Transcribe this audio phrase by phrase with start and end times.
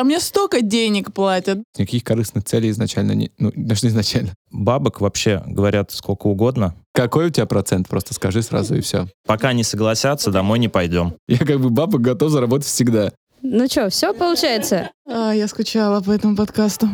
[0.00, 1.58] Там мне столько денег платят.
[1.76, 3.30] Никаких корыстных целей изначально не...
[3.36, 4.32] Ну, даже не изначально.
[4.50, 6.74] Бабок вообще говорят сколько угодно.
[6.94, 7.86] Какой у тебя процент?
[7.86, 9.08] Просто скажи сразу и все.
[9.26, 11.16] Пока не согласятся, домой не пойдем.
[11.28, 13.12] Я как бы бабок готов заработать всегда.
[13.42, 14.88] Ну что, все получается?
[15.06, 16.88] А, я скучала по этому подкасту.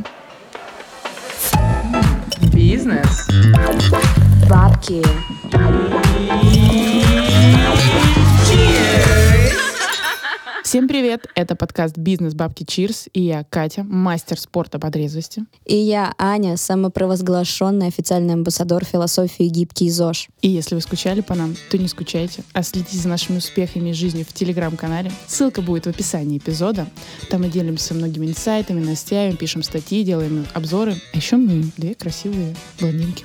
[2.53, 3.29] Бизнес.
[4.51, 5.01] Бабки.
[10.67, 11.29] Всем привет!
[11.37, 15.45] Это подкаст «Бизнес Бабки Чирс» и я, Катя, мастер спорта по трезвости.
[15.65, 20.27] И я, Аня, самопровозглашенный официальный амбассадор философии гибкий ЗОЖ.
[20.43, 23.93] И если вы скучали по нам, то не скучайте, а следите за нашими успехами и
[23.93, 25.13] жизнью в Телеграм-канале.
[25.29, 26.89] Ссылка будет в описании эпизода.
[27.31, 30.97] Там мы делимся многими инсайтами, новостями, пишем статьи, делаем обзоры.
[31.13, 33.25] А еще мы две красивые блондинки.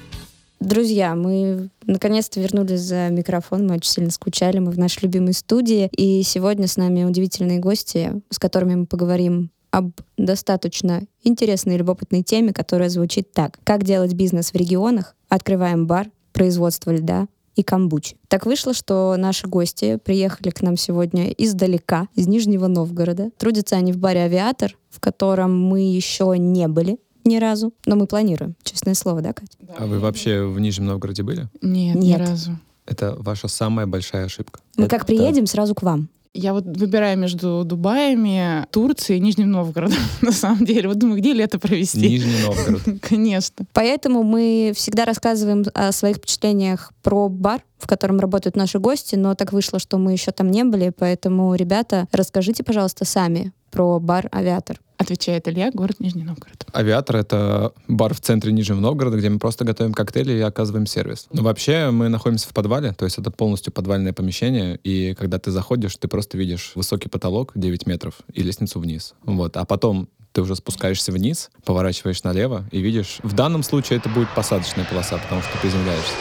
[0.61, 5.89] Друзья, мы наконец-то вернулись за микрофон, мы очень сильно скучали, мы в нашей любимой студии,
[5.91, 12.21] и сегодня с нами удивительные гости, с которыми мы поговорим об достаточно интересной и любопытной
[12.21, 13.57] теме, которая звучит так.
[13.63, 15.16] Как делать бизнес в регионах?
[15.30, 18.17] Открываем бар, производство льда и камбучи.
[18.27, 23.31] Так вышло, что наши гости приехали к нам сегодня издалека, из Нижнего Новгорода.
[23.39, 28.08] Трудятся они в баре «Авиатор», в котором мы еще не были ни разу, но мы
[28.08, 28.55] планируем.
[28.64, 29.58] Честное слово, да, Катя?
[29.77, 31.47] А вы вообще в Нижнем Новгороде были?
[31.61, 32.19] Нет, Нет.
[32.19, 32.58] ни разу.
[32.86, 34.59] Это ваша самая большая ошибка.
[34.77, 36.09] Мы Это- как приедем, сразу к вам.
[36.33, 40.88] Я вот выбираю между Дубаями, Турцией и Нижним Новгородом, на самом деле.
[40.88, 41.99] Вот думаю, где лето провести?
[41.99, 42.81] Нижний Новгород.
[43.02, 43.66] Конечно.
[43.73, 49.36] Поэтому мы всегда рассказываем о своих впечатлениях про бар, в котором работают наши гости, но
[49.36, 54.30] так вышло, что мы еще там не были, поэтому, ребята, расскажите, пожалуйста, сами про бар
[54.33, 54.80] «Авиатор».
[55.02, 56.63] Отвечает Илья, город Нижний Новгород.
[56.73, 61.25] Авиатор— это бар в центре Нижнего Новгорода, где мы просто готовим коктейли и оказываем сервис.
[61.33, 65.49] Но вообще мы находимся в подвале, то есть это полностью подвальное помещение, и когда ты
[65.49, 69.16] заходишь, ты просто видишь высокий потолок 9 метров и лестницу вниз.
[69.23, 69.58] Вот.
[69.58, 73.17] А потом ты уже спускаешься вниз, поворачиваешь налево и видишь...
[73.23, 76.13] В данном случае это будет посадочная полоса, потому что приземляешься.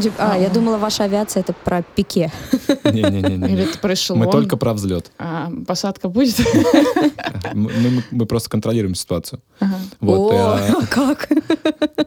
[0.00, 2.32] Типа, А, я думала, ваша авиация— это про пике.
[2.84, 3.62] Или Не-не-не.
[3.62, 4.24] это про эшелон.
[4.24, 5.12] Мы только про взлет.
[5.18, 6.36] А посадка будет?
[7.52, 9.40] Мы, мы- мы просто контролируем ситуацию.
[9.60, 9.76] Ага.
[10.00, 11.28] Вот, О, э, как?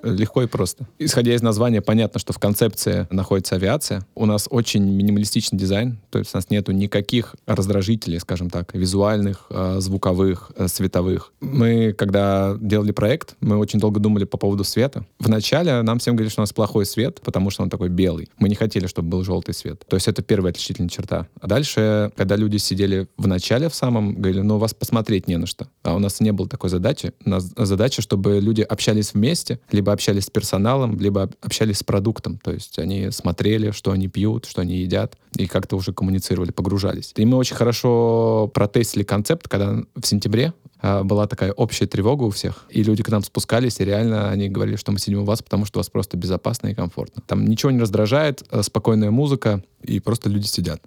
[0.03, 0.87] Легко и просто.
[0.99, 4.05] Исходя из названия, понятно, что в концепции находится авиация.
[4.15, 9.45] У нас очень минималистичный дизайн, то есть у нас нету никаких раздражителей, скажем так, визуальных,
[9.49, 11.31] э, звуковых, э, световых.
[11.39, 15.05] Мы, когда делали проект, мы очень долго думали по поводу света.
[15.19, 18.29] Вначале нам всем говорили, что у нас плохой свет, потому что он такой белый.
[18.37, 19.85] Мы не хотели, чтобы был желтый свет.
[19.87, 21.27] То есть это первая отличительная черта.
[21.39, 25.45] А дальше, когда люди сидели в начале в самом, говорили, ну, вас посмотреть не на
[25.47, 25.67] что.
[25.83, 27.13] А у нас не было такой задачи.
[27.25, 31.83] У нас задача, чтобы люди общались вместе, либо общались с персоналом, либо об- общались с
[31.83, 32.39] продуктом.
[32.43, 37.13] То есть они смотрели, что они пьют, что они едят, и как-то уже коммуницировали, погружались.
[37.15, 42.65] И мы очень хорошо протестили концепт, когда в сентябре была такая общая тревога у всех,
[42.69, 45.65] и люди к нам спускались, и реально они говорили, что мы сидим у вас, потому
[45.65, 47.23] что у вас просто безопасно и комфортно.
[47.25, 50.81] Там ничего не раздражает, э, спокойная музыка, и просто люди сидят.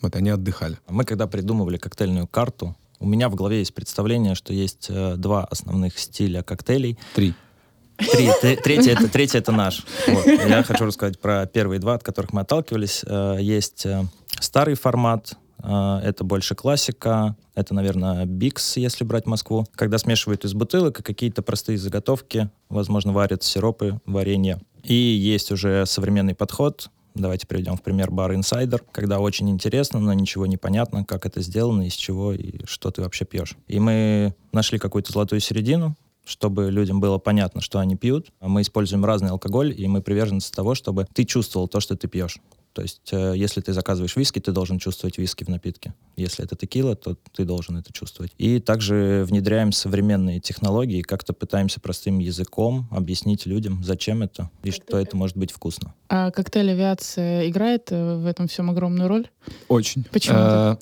[0.00, 0.78] Вот они отдыхали.
[0.88, 5.44] Мы когда придумывали коктейльную карту, у меня в голове есть представление, что есть э, два
[5.44, 6.98] основных стиля коктейлей.
[7.14, 7.34] Три.
[7.96, 8.56] Три.
[8.56, 9.84] Третий это, третий это наш.
[10.08, 10.26] Вот.
[10.26, 13.04] Я хочу рассказать про первые два, от которых мы отталкивались.
[13.06, 14.04] Э, Есть э,
[14.40, 20.96] старый формат, это больше классика, это, наверное, бикс, если брать Москву, когда смешивают из бутылок
[21.02, 24.60] какие-то простые заготовки, возможно, варят сиропы, варенье.
[24.82, 30.12] И есть уже современный подход, Давайте приведем в пример бар Insider, когда очень интересно, но
[30.12, 33.54] ничего не понятно, как это сделано, из чего и что ты вообще пьешь.
[33.68, 35.94] И мы нашли какую-то золотую середину,
[36.24, 38.32] чтобы людям было понятно, что они пьют.
[38.40, 42.08] А Мы используем разный алкоголь, и мы приверженцы того, чтобы ты чувствовал то, что ты
[42.08, 42.38] пьешь.
[42.74, 45.94] То есть, э, если ты заказываешь виски, ты должен чувствовать виски в напитке.
[46.16, 48.32] Если это текила, то ты должен это чувствовать.
[48.36, 54.98] И также внедряем современные технологии, как-то пытаемся простым языком объяснить людям, зачем это и что
[54.98, 55.94] это может быть вкусно.
[56.08, 59.28] А коктейль авиация играет э, в этом всем огромную роль?
[59.68, 60.04] Очень.
[60.10, 60.76] Почему Э,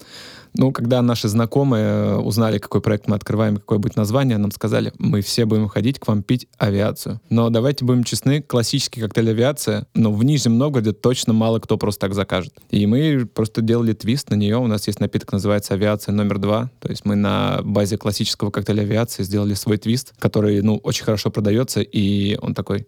[0.55, 4.93] Ну, когда наши знакомые э, узнали, какой проект мы открываем, какое будет название, нам сказали,
[4.99, 7.21] мы все будем ходить к вам пить авиацию.
[7.31, 12.03] Но давайте будем честны, классический коктейль авиация, но в Нижнем Новгороде точно мало кто просто
[12.07, 12.55] так закажет.
[12.71, 14.59] И мы просто делали твист на нее.
[14.59, 16.71] У нас есть напиток, называется авиация номер два.
[16.81, 21.31] То есть мы на базе классического коктейля авиации сделали свой твист, который, ну, очень хорошо
[21.31, 22.87] продается, и он такой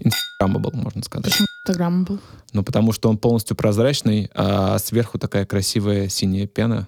[0.00, 1.32] инстаграмабл, можно сказать.
[1.32, 2.20] Почему Инстаграм был?
[2.52, 6.86] Ну, потому что он полностью прозрачный, а сверху такая красивая синяя пена,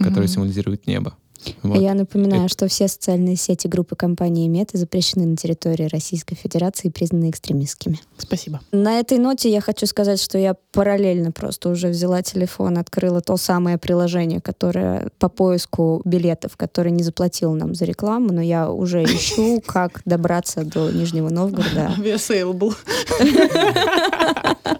[0.00, 0.28] которая Мгм.
[0.28, 1.14] символизирует небо.
[1.62, 1.80] Вот.
[1.80, 6.88] Я напоминаю, Это- что все социальные сети группы компании Мета запрещены на территории Российской Федерации
[6.88, 7.98] и признаны экстремистскими.
[8.18, 8.60] Спасибо.
[8.72, 13.38] На этой ноте я хочу сказать, что я параллельно просто уже взяла телефон, открыла то
[13.38, 19.02] самое приложение, которое по поиску билетов, которое не заплатило нам за рекламу, но я уже
[19.04, 22.74] ищу, как добраться до Нижнего Новгорода, Авиасейл был.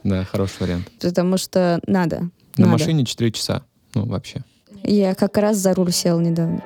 [0.05, 0.91] Да, хороший вариант.
[1.01, 2.29] потому что надо.
[2.57, 3.63] На машине 4 часа.
[3.95, 4.45] Ну, вообще.
[4.85, 6.62] Я как раз за руль сел недавно.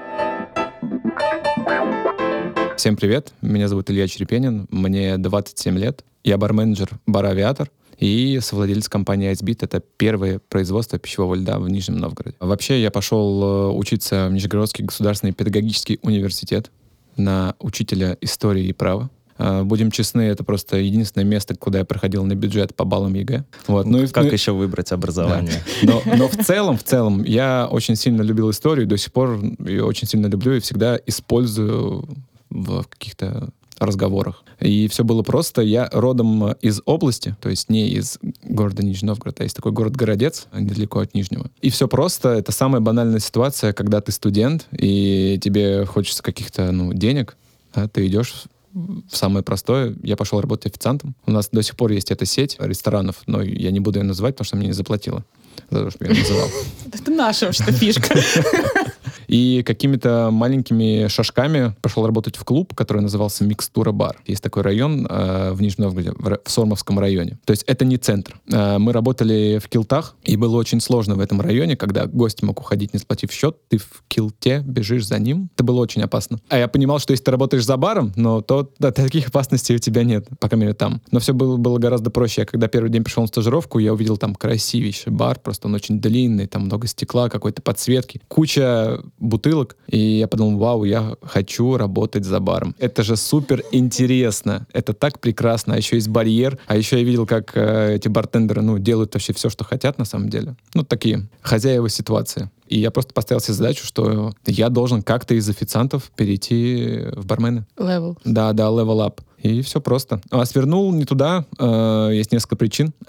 [2.76, 8.88] Всем привет, меня зовут Илья Черепенин, мне 27 лет, я барменеджер бара «Авиатор» и совладелец
[8.88, 9.62] компании «Айсбит».
[9.62, 12.36] Это первое производство пищевого льда в Нижнем Новгороде.
[12.40, 16.70] Вообще я пошел э, учиться в Нижегородский государственный педагогический университет
[17.16, 19.10] на учителя истории и права.
[19.38, 23.44] Э, Будем честны, это просто единственное место, куда я проходил на бюджет по баллам ЕГЭ.
[23.66, 23.86] Вот.
[23.86, 25.62] Ну как ну еще выбрать образование?
[25.82, 29.84] но, но в целом, в целом, я очень сильно любил историю, до сих пор ее
[29.84, 32.08] очень сильно люблю и всегда использую
[32.50, 34.44] в каких-то разговорах.
[34.60, 35.62] И все было просто.
[35.62, 39.96] Я родом из области, то есть не из города Нижний Новгород, а есть такой город
[39.96, 41.50] Городец, недалеко от Нижнего.
[41.60, 42.30] И все просто.
[42.30, 47.36] Это самая банальная ситуация, когда ты студент, и тебе хочется каких-то ну, денег,
[47.72, 48.44] а ты идешь
[48.74, 49.94] в самое простое.
[50.02, 51.14] Я пошел работать официантом.
[51.26, 54.34] У нас до сих пор есть эта сеть ресторанов, но я не буду ее называть,
[54.34, 55.24] потому что мне не заплатила
[55.70, 56.48] за то, что я называл.
[56.92, 58.18] Это наша вообще фишка.
[59.28, 64.20] И какими-то маленькими шажками пошел работать в клуб, который назывался Микстура Бар.
[64.26, 67.38] Есть такой район э, в Нижнем Новгороде, в, в Сормовском районе.
[67.44, 68.40] То есть это не центр.
[68.50, 72.60] Э, мы работали в килтах, и было очень сложно в этом районе, когда гость мог
[72.60, 75.50] уходить, не сплатив счет, ты в килте бежишь за ним.
[75.54, 76.38] Это было очень опасно.
[76.48, 79.78] А я понимал, что если ты работаешь за баром, но то да, таких опасностей у
[79.78, 81.00] тебя нет, по крайней мере, там.
[81.10, 82.42] Но все было, было гораздо проще.
[82.42, 86.00] Я когда первый день пришел на стажировку, я увидел там красивейший бар, просто он очень
[86.00, 89.76] длинный, там много стекла, какой-то подсветки, куча бутылок.
[89.88, 92.74] И я подумал, вау, я хочу работать за баром.
[92.78, 94.66] Это же супер интересно.
[94.72, 95.74] Это так прекрасно.
[95.74, 96.58] А еще есть барьер.
[96.66, 100.04] А еще я видел, как э, эти бартендеры, ну, делают вообще все, что хотят на
[100.04, 100.56] самом деле.
[100.74, 102.50] Ну, такие хозяева ситуации.
[102.68, 107.66] И я просто поставил себе задачу, что я должен как-то из официантов перейти в бармены.
[107.78, 108.18] Левел.
[108.24, 109.20] Да, да, level up.
[109.42, 110.20] И все просто.
[110.30, 111.44] А свернул не туда.
[111.58, 112.92] э, есть несколько причин.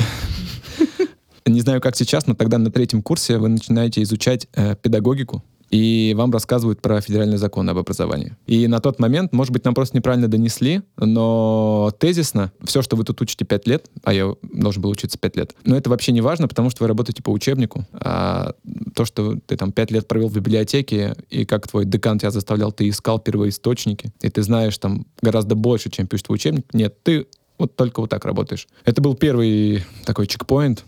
[1.47, 5.43] Не знаю, как сейчас, но тогда на третьем курсе вы начинаете изучать э, педагогику,
[5.75, 8.37] и вам рассказывают про федеральный закон об образовании.
[8.47, 13.03] И на тот момент, может быть, нам просто неправильно донесли, но тезисно все, что вы
[13.03, 16.21] тут учите 5 лет, а я должен был учиться 5 лет, но это вообще не
[16.21, 17.85] важно, потому что вы работаете по учебнику.
[17.91, 18.53] А
[18.95, 22.71] то, что ты там 5 лет провел в библиотеке, и как твой декан тебя заставлял,
[22.71, 27.27] ты искал первоисточники, и ты знаешь там гораздо больше, чем пишет твой учебник, нет, ты
[27.57, 28.69] вот только вот так работаешь.
[28.85, 30.85] Это был первый такой чекпоинт,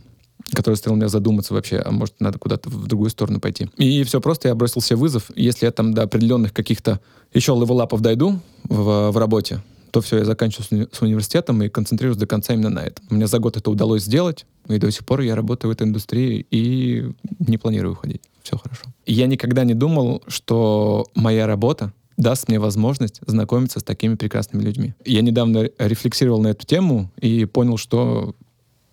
[0.53, 3.69] который заставил меня задуматься вообще, а может, надо куда-то в другую сторону пойти.
[3.77, 5.31] И все просто, я бросил себе вызов.
[5.35, 6.99] Если я там до определенных каких-то
[7.33, 9.61] еще левелапов дойду в, в работе,
[9.91, 13.05] то все, я заканчиваю с, уни- с университетом и концентрируюсь до конца именно на этом.
[13.09, 16.45] Мне за год это удалось сделать, и до сих пор я работаю в этой индустрии
[16.51, 18.21] и не планирую уходить.
[18.43, 18.83] Все хорошо.
[19.05, 24.93] Я никогда не думал, что моя работа даст мне возможность знакомиться с такими прекрасными людьми.
[25.05, 28.35] Я недавно рефлексировал на эту тему и понял, что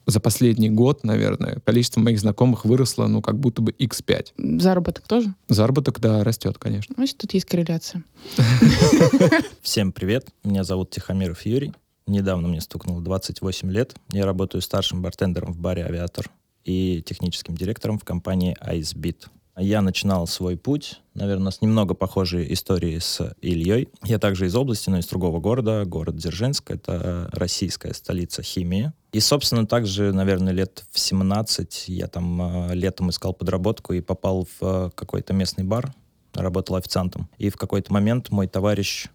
[0.06, 4.60] за последний год, наверное, количество моих знакомых выросло, ну, как будто бы x5.
[4.60, 5.34] Заработок тоже?
[5.48, 6.94] Заработок, да, растет, конечно.
[6.96, 8.04] Значит, тут есть корреляция.
[9.62, 11.72] Всем привет, меня зовут Тихомиров Юрий.
[12.06, 13.94] Недавно мне стукнуло 28 лет.
[14.12, 16.30] Я работаю старшим бартендером в баре «Авиатор»
[16.64, 19.26] и техническим директором в компании IceBeat.
[19.56, 23.88] Я начинал свой путь, наверное, с немного похожей истории с Ильей.
[24.02, 26.72] Я также из области, но из другого города, город Дзержинск.
[26.72, 28.92] Это российская столица химии.
[29.12, 34.48] И, собственно, также, наверное, лет в 17 я там э, летом искал подработку и попал
[34.58, 35.94] в э, какой-то местный бар,
[36.34, 37.28] работал официантом.
[37.38, 39.06] И в какой-то момент мой товарищ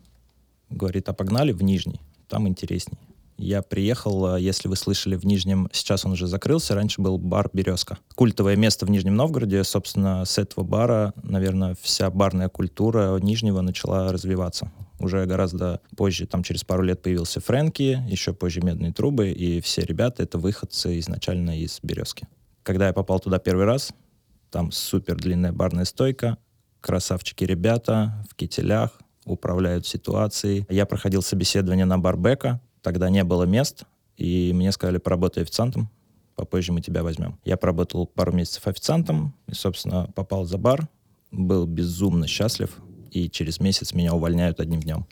[0.70, 2.98] говорит, а погнали в Нижний, там интересней.
[3.42, 7.50] Я приехал, э, если вы слышали, в Нижнем, сейчас он уже закрылся, раньше был бар
[7.54, 7.98] «Березка».
[8.16, 14.12] Культовое место в Нижнем Новгороде, собственно, с этого бара, наверное, вся барная культура Нижнего начала
[14.12, 14.74] развиваться.
[15.00, 19.84] Уже гораздо позже, там через пару лет появился Фрэнки, еще позже «Медные трубы», и все
[19.84, 22.28] ребята— это выходцы изначально из «Березки».
[22.64, 23.94] Когда я попал туда первый раз,
[24.52, 26.38] там супер длинная барная стойка,
[26.82, 30.66] красавчики ребята в кителях, управляют ситуацией.
[30.70, 33.84] Я проходил собеседование на барбека, тогда не было мест,
[34.18, 35.90] и мне сказали, поработай официантом,
[36.36, 37.40] попозже мы тебя возьмем.
[37.46, 40.88] Я проработал пару месяцев официантом, и, собственно, попал за бар,
[41.32, 42.78] был безумно счастлив,
[43.12, 45.06] и через месяц меня увольняют одним днем.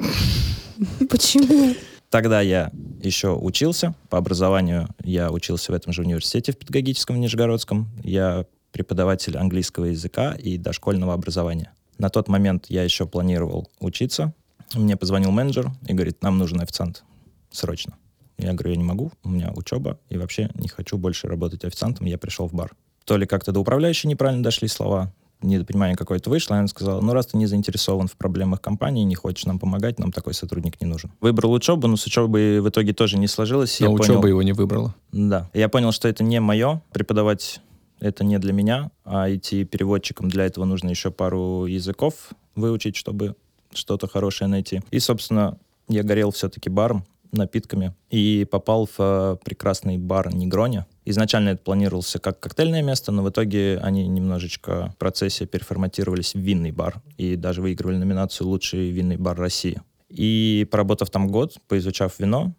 [1.09, 1.75] Почему?
[2.09, 2.71] Тогда я
[3.01, 3.93] еще учился.
[4.09, 7.89] По образованию я учился в этом же университете в педагогическом в Нижегородском.
[8.03, 11.73] Я преподаватель английского языка и дошкольного образования.
[11.97, 14.33] На тот момент я еще планировал учиться.
[14.73, 17.03] Мне позвонил менеджер и говорит, нам нужен официант
[17.51, 17.95] срочно.
[18.37, 22.05] Я говорю, я не могу, у меня учеба, и вообще не хочу больше работать официантом,
[22.05, 22.73] я пришел в бар.
[23.05, 25.11] То ли как-то до управляющей неправильно дошли слова,
[25.41, 29.15] недопонимание какое-то вышло, и она сказала, ну, раз ты не заинтересован в проблемах компании, не
[29.15, 31.11] хочешь нам помогать, нам такой сотрудник не нужен.
[31.21, 33.79] Выбрал учебу, но с учебой в итоге тоже не сложилось.
[33.79, 34.95] Но я учеба понял, его не выбрала.
[35.11, 35.49] Да.
[35.53, 37.61] Я понял, что это не мое, преподавать
[37.99, 43.35] это не для меня, а идти переводчиком для этого нужно еще пару языков выучить, чтобы
[43.73, 44.81] что-то хорошее найти.
[44.91, 47.05] И, собственно, я горел все-таки баром,
[47.37, 50.85] напитками и попал в э, прекрасный бар Негрони.
[51.05, 56.39] Изначально это планировался как коктейльное место, но в итоге они немножечко в процессе переформатировались в
[56.39, 59.81] винный бар и даже выигрывали номинацию «Лучший винный бар России».
[60.09, 62.53] И поработав там год, поизучав вино,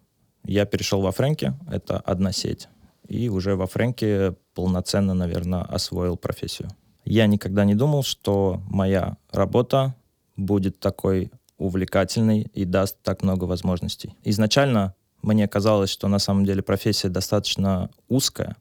[0.45, 2.69] я перешел во Фрэнки, это одна сеть,
[3.07, 6.69] и уже во Фрэнке полноценно, наверное, освоил профессию.
[7.05, 9.95] Я никогда не думал, что моя работа
[10.37, 14.15] будет такой увлекательной и даст так много возможностей.
[14.23, 18.55] Изначально мне казалось, что на самом деле профессия достаточно узкая,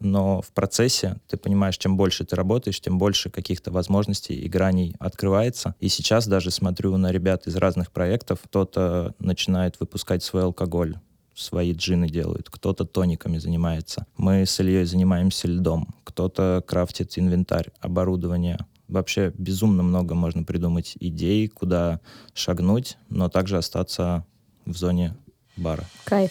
[0.00, 4.94] но в процессе ты понимаешь, чем больше ты работаешь, тем больше каких-то возможностей и граней
[4.98, 5.74] открывается.
[5.80, 10.96] И сейчас даже смотрю на ребят из разных проектов, кто-то начинает выпускать свой алкоголь,
[11.34, 14.06] свои джины делают, кто-то тониками занимается.
[14.16, 18.58] Мы с Ильей занимаемся льдом, кто-то крафтит инвентарь, оборудование,
[18.88, 22.00] вообще безумно много можно придумать идей, куда
[22.34, 24.24] шагнуть, но также остаться
[24.66, 25.14] в зоне
[25.56, 25.84] бара.
[26.04, 26.30] Кайф.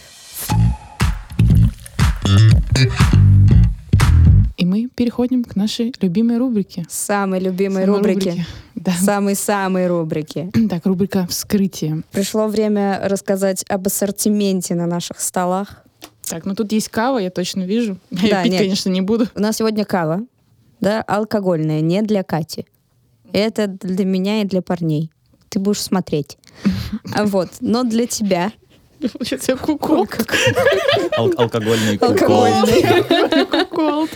[4.57, 6.85] И мы переходим к нашей любимой рубрике.
[6.89, 8.45] Самой любимой Самой рубрики.
[8.75, 8.91] Да.
[8.93, 10.49] Самой-самой рубрики.
[10.69, 12.03] Так, рубрика «Вскрытие».
[12.11, 15.83] Пришло время рассказать об ассортименте на наших столах.
[16.29, 17.97] Так, ну тут есть кава, я точно вижу.
[18.09, 18.61] Я Да, её пить, нет.
[18.61, 19.27] конечно, не буду.
[19.35, 20.21] У нас сегодня кава,
[20.83, 22.65] да, алкогольная, не для Кати.
[23.31, 25.11] Это для меня и для парней.
[25.49, 26.37] Ты будешь смотреть.
[27.15, 28.51] А вот, но для тебя
[28.99, 30.07] Сейчас я кукол.
[31.17, 32.43] Ал- алкогольный кукол.
[32.45, 33.45] алкогольный.
[33.45, 34.07] Кукол.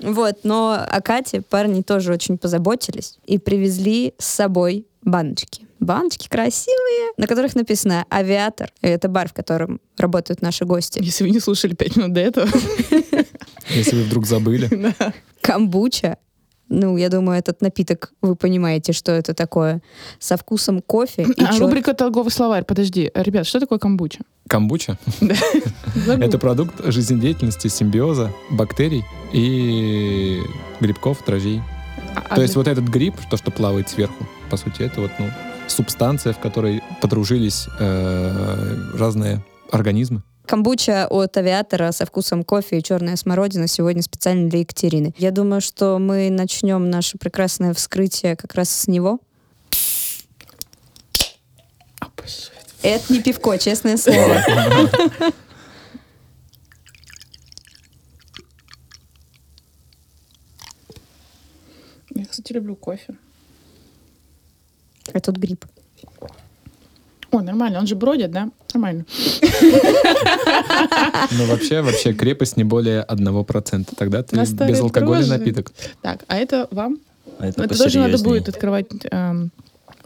[0.00, 5.66] Вот, но о Кате парни тоже очень позаботились и привезли с собой баночки.
[5.80, 8.70] Баночки красивые, на которых написано «Авиатор».
[8.82, 11.00] И Это бар, в котором работают наши гости.
[11.02, 12.48] Если вы не слушали пять минут до этого.
[13.70, 14.94] Если вы вдруг забыли.
[15.40, 16.16] Камбуча.
[16.68, 19.82] Ну, я думаю, этот напиток, вы понимаете, что это такое.
[20.18, 22.64] Со вкусом кофе и А, чё- рубрика «Торговый словарь».
[22.64, 24.20] Подожди, ребят, что такое камбуча?
[24.48, 24.98] Камбуча
[26.08, 30.40] это продукт жизнедеятельности симбиоза бактерий и
[30.80, 31.62] грибков, дрожжей.
[32.16, 35.26] А, То есть вот этот гриб, то, что плавает сверху, по сути, это вот ну,
[35.68, 40.22] субстанция, в которой подружились э, разные организмы.
[40.46, 45.12] Камбуча от авиатора со вкусом кофе и черная смородина сегодня специально для Екатерины.
[45.18, 49.18] Я думаю, что мы начнем наше прекрасное вскрытие как раз с него.
[52.82, 54.40] Это не пивко, честное слово.
[62.14, 63.16] Я, кстати, люблю кофе.
[65.12, 65.64] А тут гриб.
[67.30, 68.50] О, нормально, он же бродит, да?
[68.74, 69.04] Нормально.
[71.32, 73.88] Но вообще, вообще крепость не более 1%.
[73.96, 75.38] Тогда ты безалкогольный дрожжи.
[75.38, 75.72] напиток.
[76.02, 76.98] Так, а это вам?
[77.38, 78.86] А Это, это тоже надо будет открывать.
[79.10, 79.50] эм,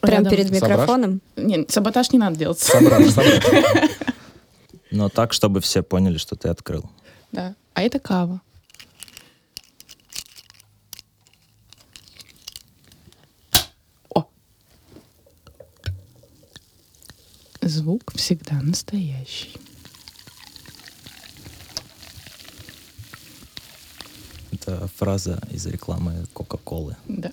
[0.00, 0.31] Прям рядом.
[0.31, 0.71] перед Сображ?
[0.71, 1.21] микрофоном.
[1.37, 2.59] Нет, саботаж не надо делать.
[2.59, 3.33] Собрал, собрал.
[4.91, 6.85] Но так, чтобы все поняли, что ты открыл.
[7.33, 7.55] Да.
[7.75, 8.41] А это кава.
[17.71, 19.57] Звук всегда настоящий.
[24.53, 26.97] Это фраза из рекламы Кока-Колы.
[27.07, 27.31] Да.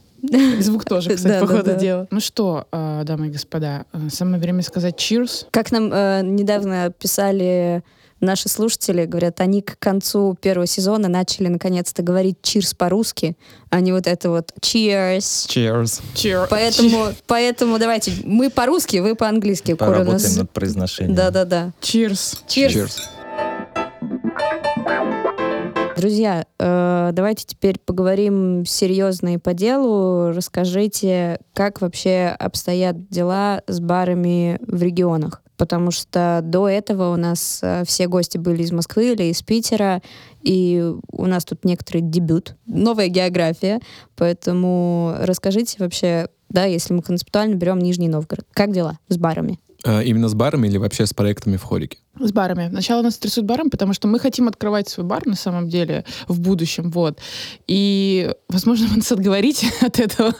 [0.59, 1.75] Звук тоже, кстати, Да, по да, ходу да.
[1.79, 2.07] дела.
[2.11, 5.47] Ну что, э, дамы и господа, э, самое время сказать cheers.
[5.49, 7.83] Как нам э, недавно писали
[8.19, 13.35] наши слушатели, говорят, они к концу первого сезона начали наконец-то говорить «чирс» по-русски,
[13.69, 15.17] а не вот это вот «cheers».
[15.47, 16.01] Cheers.
[16.15, 16.47] Cheers.
[16.49, 19.73] Поэтому, поэтому давайте, мы по-русски, вы по-английски.
[19.73, 21.15] Поработаем нас- над произношением.
[21.15, 21.73] Да-да-да.
[21.81, 22.39] Cheers.
[22.47, 22.91] Cheers.
[25.97, 30.31] Друзья, э, давайте теперь поговорим серьезно и по делу.
[30.31, 35.41] Расскажите, как вообще обстоят дела с барами в регионах?
[35.57, 40.01] Потому что до этого у нас э, все гости были из Москвы или из Питера,
[40.43, 43.79] и у нас тут некоторый дебют, новая география.
[44.15, 49.59] Поэтому расскажите вообще, да, если мы концептуально берем Нижний Новгород, как дела с барами?
[49.83, 51.97] Э, Именно с барами или вообще с проектами в хорике?
[52.19, 52.69] С барами.
[52.69, 56.39] Сначала нас интересует баром, потому что мы хотим открывать свой бар на самом деле в
[56.39, 57.19] будущем, вот.
[57.67, 60.33] И, возможно, вы нас отговорите от этого,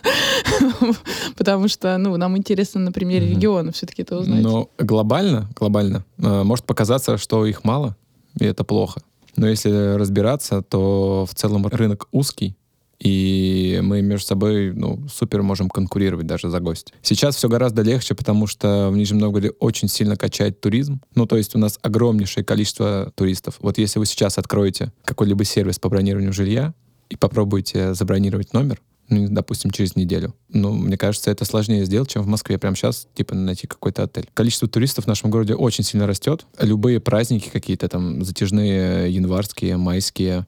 [1.38, 4.42] потому что, ну, нам интересно на примере региона все-таки это узнать.
[4.42, 7.96] Но глобально, глобально, э, может показаться, что их мало,
[8.40, 9.02] и это плохо.
[9.36, 12.56] Но если разбираться, то в целом рынок узкий,
[13.00, 16.94] и мы между собой ну, супер можем конкурировать даже за гость.
[17.02, 21.02] Сейчас все гораздо легче, потому что в Нижнем Новгороде очень сильно качает туризм.
[21.16, 23.58] Ну, то есть у нас огромнейшее количество туристов.
[23.60, 26.74] Вот если вы сейчас откроете какой-либо сервис по бронированию жилья
[27.10, 30.36] и попробуете забронировать номер, ну, допустим, через неделю.
[30.50, 32.58] Ну, мне кажется, это сложнее сделать, чем в Москве.
[32.58, 34.28] Прямо сейчас, типа, найти какой-то отель.
[34.34, 36.46] Количество туристов в нашем городе очень сильно растет.
[36.60, 40.46] Любые праздники какие-то там затяжные, январские, майские,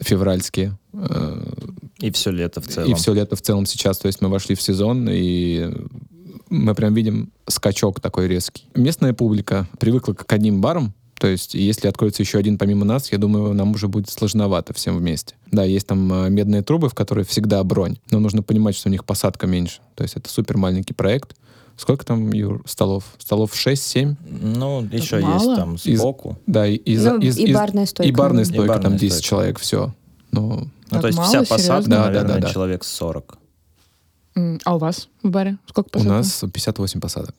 [0.00, 0.78] февральские.
[0.92, 1.42] э,
[2.00, 2.90] И все лето в целом.
[2.90, 3.98] И все лето в целом сейчас.
[3.98, 5.72] То есть мы вошли в сезон, и
[6.50, 8.68] мы прям видим скачок такой резкий.
[8.74, 13.18] Местная публика привыкла к одним барам, то есть, если откроется еще один помимо нас, я
[13.18, 15.34] думаю, нам уже будет сложновато всем вместе.
[15.50, 18.92] Да, есть там э, медные трубы, в которые всегда бронь, но нужно понимать, что у
[18.92, 19.80] них посадка меньше.
[19.96, 21.34] То есть, это супер маленький проект.
[21.78, 23.04] Сколько там, Юр, столов?
[23.18, 24.16] Столов 6-7?
[24.26, 25.34] Ну, еще мало?
[25.34, 26.36] есть там Из- сбоку.
[26.46, 28.08] Да, и, из- Ну, из- и из- барная стойка.
[28.12, 29.28] и барная И стойка, барная там 10 стойка.
[29.28, 29.94] человек, все.
[30.32, 31.90] Ну, Ну, Так то есть мало, вся посадка, серьезно?
[31.90, 32.52] Да, да, наверное, да, да.
[32.52, 33.38] человек 40.
[34.34, 36.12] М, А у вас в баре сколько у посадок?
[36.12, 37.34] нас 58 посадок.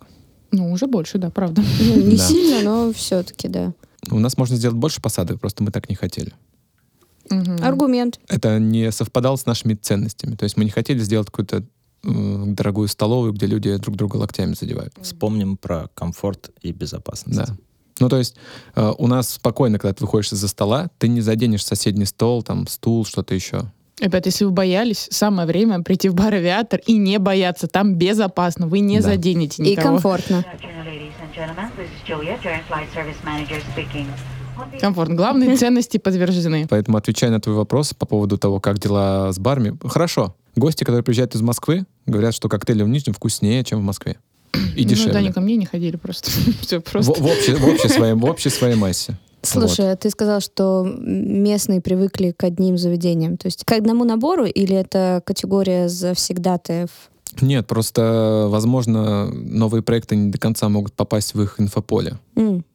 [0.51, 1.61] Ну, уже больше, да, правда.
[1.79, 2.23] Ну, не Да.
[2.23, 3.73] сильно, но все-таки, да.
[4.11, 6.31] У нас можно сделать больше посадок, просто мы так не хотели.
[7.61, 8.19] Аргумент.
[8.27, 10.35] это не совпадало с нашими ценностями.
[10.35, 11.63] То есть мы не хотели сделать какую-то
[12.03, 14.93] дорогую столовую, где люди друг друга локтями задевают.
[15.01, 17.37] Вспомним про комфорт и безопасность.
[17.37, 17.45] Да.
[17.99, 18.35] Ну, то есть
[18.75, 22.65] э, у нас спокойно, когда ты выходишь из-за стола, ты не заденешь соседний стол, там,
[22.67, 23.63] стул, что-то еще.
[23.99, 27.67] Ребят, если вы боялись, самое время прийти в бар «Авиатор» и не бояться.
[27.67, 29.09] Там безопасно, вы не Да.
[29.09, 29.95] заденете И никого.
[29.95, 30.35] комфортно.
[30.35, 31.69] Good afternoon, ladies and gentlemen.
[31.77, 34.05] This is Julia, Joint Flight Service Manager speaking.
[34.57, 35.09] On behalf Комфорт.
[35.11, 36.67] Главные ценности подтверждены.
[36.69, 40.33] Поэтому, отвечая на твой вопрос по поводу того, как дела с барами, хорошо.
[40.59, 44.17] Гости, которые приезжают из Москвы, говорят, что коктейли в Нижнем вкуснее, чем в Москве.
[44.75, 45.13] И Ну, дешевле.
[45.13, 46.29] да, они ко мне не ходили просто.
[46.61, 47.11] Все в, просто.
[47.13, 49.17] в общей, в, общей своей, в общей своей массе.
[49.41, 53.37] Слушай, а ты сказал, что местные привыкли к одним заведениям.
[53.37, 56.89] То есть к одному набору или это категория завсегдатаев?
[57.41, 62.17] Нет, просто, возможно, новые проекты не до конца могут попасть в их инфополе.
[62.35, 62.65] М.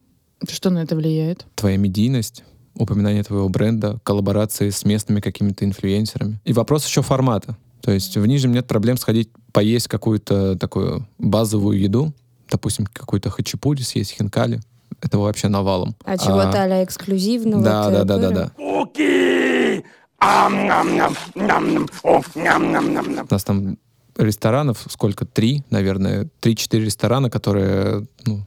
[0.48, 1.46] Что на это влияет?
[1.54, 2.44] твоя медийность,
[2.76, 6.40] упоминание твоего бренда, коллаборации с местными какими-то инфлюенсерами.
[6.44, 7.56] И вопрос еще формата.
[7.84, 12.14] То есть в Нижнем нет проблем сходить поесть какую-то такую базовую еду,
[12.50, 14.60] допустим, какую-то хачапури съесть, хинкали.
[15.02, 15.94] Это вообще навалом.
[16.02, 17.62] А чего-то а-ля эксклюзивного?
[17.62, 18.50] Да, да, да, да, да.
[23.28, 23.76] У нас там
[24.16, 25.26] ресторанов сколько?
[25.26, 26.30] Три, наверное.
[26.40, 28.46] Три-четыре ресторана, которые, ну,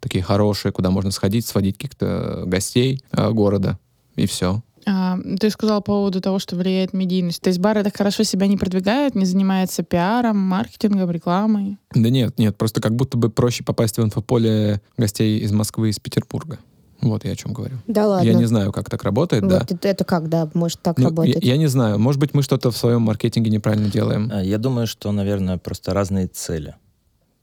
[0.00, 3.78] такие хорошие, куда можно сходить, сводить каких-то гостей э, города.
[4.16, 4.62] И все.
[4.88, 7.40] А, ты сказал по поводу того, что влияет медийность.
[7.42, 11.76] То есть бары так хорошо себя не продвигают, не занимаются пиаром, маркетингом, рекламой.
[11.92, 15.90] Да нет, нет, просто как будто бы проще попасть в инфополе гостей из Москвы и
[15.90, 16.58] из Петербурга.
[17.00, 17.76] Вот я о чем говорю.
[17.86, 18.26] Да ладно.
[18.26, 19.58] Я не знаю, как так работает, Вот да.
[19.68, 21.44] это, это как, да, может так Ну, я, работать?
[21.44, 24.30] я не знаю, может быть, мы что-то в своем маркетинге неправильно делаем.
[24.32, 26.74] А, Я думаю, что, наверное, просто разные цели.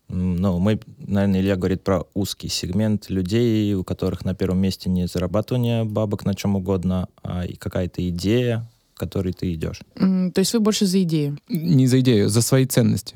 [0.09, 5.07] Ну, мы, наверное, Илья говорит про узкий сегмент людей, у которых на первом месте не
[5.07, 9.81] зарабатывание бабок на чем угодно, а и какая-то идея, к которой ты идешь.
[9.95, 11.37] М, То есть вы больше за идею.
[11.49, 13.15] Не за идею, за свои ценности.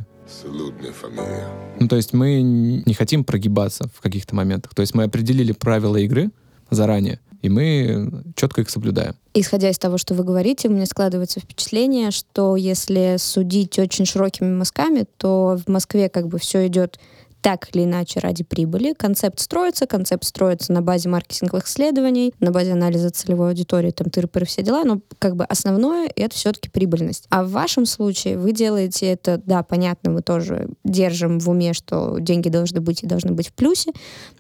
[1.80, 4.74] Ну, то есть мы не хотим прогибаться в каких-то моментах.
[4.74, 6.32] То есть мы определили правила игры
[6.70, 9.16] заранее, и мы четко их соблюдаем.
[9.34, 14.54] Исходя из того, что вы говорите, у меня складывается впечатление, что если судить очень широкими
[14.54, 17.00] мазками, то в Москве как бы все идет
[17.42, 18.94] так или иначе ради прибыли.
[18.94, 24.46] Концепт строится, концепт строится на базе маркетинговых исследований, на базе анализа целевой аудитории, там тыры-пыры,
[24.46, 27.26] все дела, но как бы основное— это все-таки прибыльность.
[27.30, 32.18] А в вашем случае вы делаете это, да, понятно, мы тоже держим в уме, что
[32.20, 33.92] деньги должны быть и должны быть в плюсе,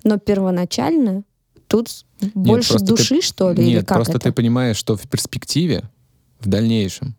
[0.03, 1.23] но первоначально
[1.67, 4.21] тут больше просто ты- души, что ли, или Нет, как просто это?
[4.25, 5.89] ты понимаешь, что в перспективе,
[6.39, 7.15] в дальнейшем,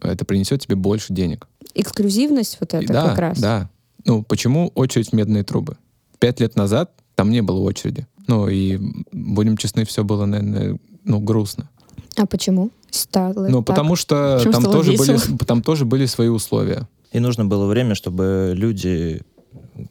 [0.00, 1.48] это принесет тебе больше денег.
[1.74, 3.38] Эксклюзивность вот это да, как раз.
[3.38, 3.70] да.
[4.04, 5.76] Ну, почему очередь в медные трубы?
[6.18, 8.06] Пять лет назад там не было очереди.
[8.26, 8.78] Ну, и,
[9.12, 11.68] будем честны, все было, наверное, ну, грустно.
[12.16, 12.70] А почему?
[12.90, 13.66] Стало Ну, так.
[13.66, 15.06] потому что Почему там тоже, весело?
[15.06, 16.88] были, там тоже были свои условия.
[17.12, 19.22] И нужно было время, чтобы люди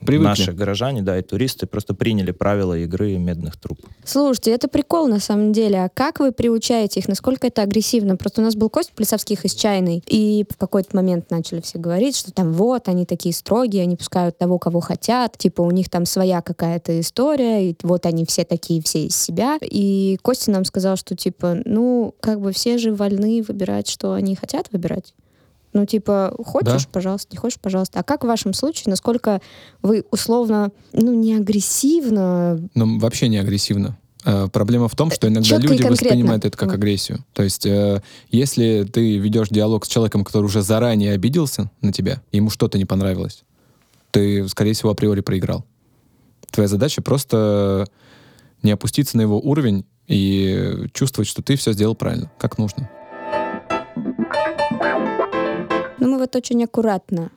[0.05, 0.27] Привыкли.
[0.27, 3.79] наши горожане, да, и туристы просто приняли правила игры медных труб.
[4.03, 5.83] Слушайте, это прикол на самом деле.
[5.83, 7.07] А как вы приучаете их?
[7.07, 8.17] Насколько это агрессивно?
[8.17, 12.15] Просто у нас был Костя Плесовских из Чайной, и в какой-то момент начали все говорить,
[12.15, 16.05] что там вот, они такие строгие, они пускают того, кого хотят, типа у них там
[16.05, 19.57] своя какая-то история, и вот они все такие, все из себя.
[19.61, 24.35] И Костя нам сказал, что типа, ну, как бы все же вольны выбирать, что они
[24.35, 25.13] хотят выбирать.
[25.75, 26.89] Ну, типа, хочешь, Да.
[26.89, 27.99] пожалуйста, не хочешь, пожалуйста.
[27.99, 29.41] А как в вашем случае, насколько
[29.81, 33.97] вы условно, ну, не агрессивно, Но вообще не агрессивно.
[34.23, 37.25] Э, Проблема в том, что иногда Чётко и люди воспринимают это как агрессию.
[37.33, 42.21] То есть, э, если ты ведешь диалог с человеком, который уже заранее обиделся на тебя,
[42.31, 43.43] ему что-то не понравилось,
[44.11, 45.65] ты, скорее всего, априори проиграл.
[46.51, 47.85] Твоя задача просто
[48.63, 52.89] не опуститься на его уровень и чувствовать, что ты все сделал правильно, как нужно.
[56.05, 57.31] Ну, мы вот очень аккуратно,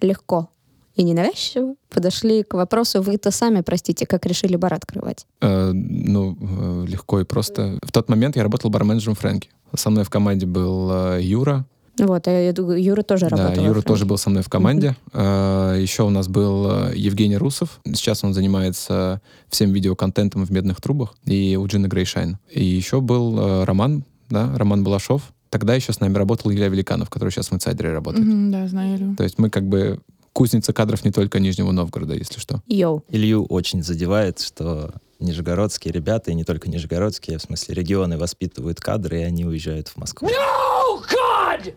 [0.00, 0.48] легко
[0.94, 5.26] и ненавязчиво подошли к вопросу, вы-то сами, простите, как решили бар открывать.
[5.42, 7.78] Э, ну, э, легко и просто.
[7.82, 9.50] В тот момент я работал барменджером Фрэнки.
[9.74, 11.66] Со мной в команде был э, Юра,
[11.98, 13.62] Вот, а я Юра тоже Да, работал.
[13.62, 14.96] во Юра тоже был со мной в команде.
[15.12, 17.80] Э, Еще у нас был э, Евгений Русов.
[17.84, 22.38] Сейчас он занимается всем видеоконтентом в «Медных трубах» и у Джина Грейшайн.
[22.50, 25.34] И еще был э, Роман, да, Роман Балашов.
[25.56, 28.26] Тогда еще с нами работал Илья Великанов, который сейчас в «Инсайдере» работает.
[28.26, 29.16] Мгм, Да, знаю Илью.
[29.16, 30.00] То есть мы как бы
[30.34, 32.60] кузница кадров не только Нижнего Новгорода, если что.
[32.66, 33.02] Йоу.
[33.08, 39.20] Илью очень задевает, что нижегородские ребята, и не только нижегородские, в смысле регионы воспитывают кадры,
[39.20, 40.28] и они уезжают в Москву.
[40.28, 41.72] No, God!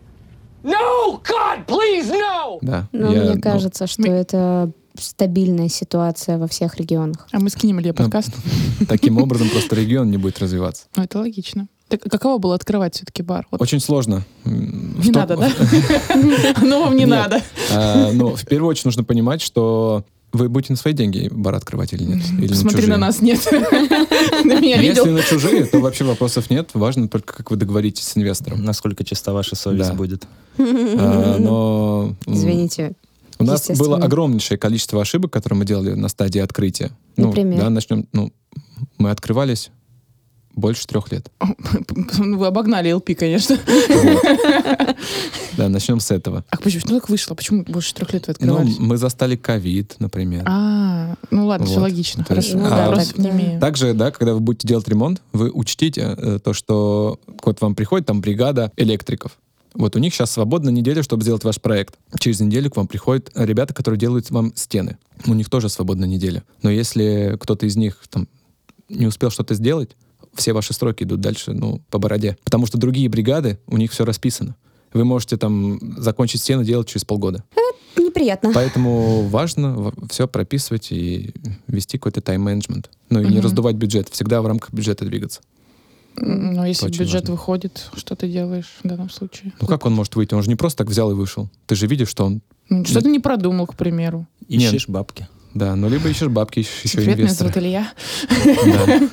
[0.62, 2.58] No, God, please, no!
[2.60, 2.86] Да.
[2.92, 7.26] Ну, я, мне ну, кажется, что мы- это стабильная ситуация во всех регионах.
[7.32, 8.30] А мы скинем Илье подкаст.
[8.88, 10.84] таким образом просто регион не будет развиваться.
[10.96, 11.66] Ну, это логично.
[11.90, 13.46] Так каково было открывать все-таки бар?
[13.50, 14.22] Вот Очень сложно.
[14.44, 14.50] В
[15.06, 15.50] не том- надо, да?
[16.62, 17.42] Ну, вам не надо.
[17.72, 21.92] А, Ну, в первую очередь нужно понимать, что вы будете на свои деньги бар открывать
[21.92, 22.22] или нет?
[22.38, 22.92] Или Смотри чужие?
[22.92, 23.40] на нас, нет.
[24.44, 26.70] На Если на чужие, то вообще вопросов нет.
[26.74, 28.62] Важно только, как вы договоритесь с инвестором.
[28.62, 30.24] Насколько чиста ваша совесть будет.
[30.58, 32.92] А, Но Извините.
[33.40, 36.92] у нас было огромнейшее количество ошибок, которые мы делали на стадии открытия.
[37.16, 37.58] Ну, Например?
[37.62, 38.06] да, начнем.
[38.12, 38.32] Ну,
[38.98, 39.70] мы открывались
[40.54, 41.30] больше трех лет.
[42.18, 43.58] Вы обогнали ЛП, конечно.
[45.56, 46.44] Да, начнем с этого.
[46.50, 46.80] А почему?
[46.80, 47.34] Что так вышло?
[47.34, 48.78] Почему больше трех лет вы Ну, открывались?
[48.78, 50.44] мы застали ковид, например.
[50.46, 52.24] А, ну ладно, все логично.
[52.28, 53.60] А, имею.
[53.60, 58.06] Также, да, когда вы будете делать ремонт, вы учтите э, то, что вот вам приходит
[58.06, 59.38] там бригада электриков.
[59.74, 61.94] Вот у них сейчас свободна неделя, чтобы сделать ваш проект.
[62.18, 64.98] Через неделю к вам приходят ребята, которые делают вам стены.
[65.26, 66.42] У них тоже свободна неделя.
[66.62, 68.28] Но если кто-то из них там
[68.88, 69.90] не успел что-то сделать,
[70.34, 72.36] все ваши сроки идут дальше, ну, по бороде.
[72.44, 74.56] Потому что другие бригады, у них все расписано.
[74.92, 77.44] Вы можете там закончить стену делать через полгода.
[77.96, 78.50] Неприятно.
[78.54, 81.32] Поэтому важно все прописывать и
[81.68, 82.90] вести какой-то тайм-менеджмент.
[83.08, 83.40] Ну и не Мгм.
[83.40, 84.08] раздувать бюджет.
[84.08, 85.40] Всегда в рамках бюджета двигаться.
[86.16, 87.34] Но если Очень бюджет важно.
[87.34, 89.52] выходит, что ты делаешь в данном случае?
[89.60, 90.34] Ну как он может выйти?
[90.34, 91.48] Он же не просто так взял и вышел.
[91.66, 92.42] Ты же видишь, что он...
[92.68, 94.26] Ну, Что ты не продумал, к примеру?
[94.48, 95.28] Ищешь бабки.
[95.54, 97.48] Да, ну либо ищешь бабки, ищешь еще Секрет, меня инвестора.
[97.48, 97.92] зовут Илья.
[98.46, 99.08] Да.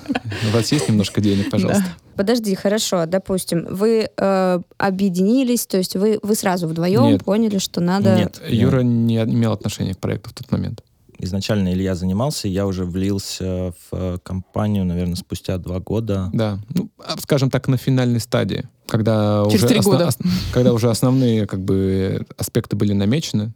[0.50, 1.86] У вас есть немножко денег, пожалуйста.
[2.16, 7.24] Подожди, хорошо, допустим, вы э, объединились, то есть вы, вы сразу вдвоем Нет.
[7.24, 8.16] поняли, что надо...
[8.16, 8.42] Нет.
[8.48, 10.84] Юра не имел отношения к проекту в тот момент.
[11.20, 16.30] Изначально Илья занимался, я уже влился в э, компанию, наверное, спустя два года.
[16.32, 20.10] Да, ну, а, скажем так, на финальной стадии, когда Через уже три года.
[20.54, 23.54] когда уже основные как бы аспекты были намечены,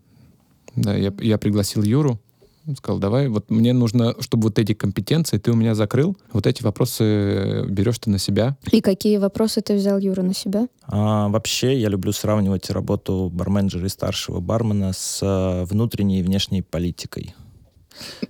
[0.75, 2.19] да, я, я пригласил Юру,
[2.67, 6.45] он сказал, давай, вот мне нужно, чтобы вот эти компетенции ты у меня закрыл, вот
[6.45, 8.57] эти вопросы берешь ты на себя.
[8.71, 10.67] И какие вопросы ты взял, Юра, на себя?
[10.83, 16.61] А, вообще, я люблю сравнивать работу барменджера и старшего бармена с э, внутренней и внешней
[16.61, 17.35] политикой.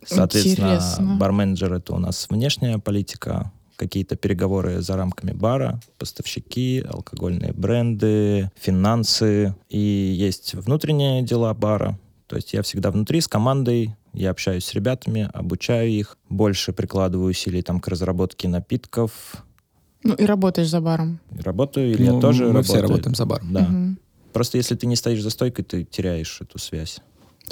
[0.06, 1.18] Соответственно, Интересно.
[1.20, 9.56] барменджер— это у нас внешняя политика, какие-то переговоры за рамками бара, поставщики, алкогольные бренды, финансы.
[9.70, 12.00] И есть внутренние дела бара.
[12.28, 17.30] То есть я всегда внутри с командой, я общаюсь с ребятами, обучаю их, больше прикладываю
[17.30, 19.12] усилий там к разработке напитков,
[20.04, 21.20] Ну и работаешь за баром.
[21.44, 22.64] Работаю, или Ну, я тоже мы работаю.
[22.64, 23.42] все работаем за бар.
[23.44, 23.62] Да.
[23.62, 24.00] Мгм.
[24.34, 27.00] Просто если ты не стоишь за стойкой, ты теряешь эту связь.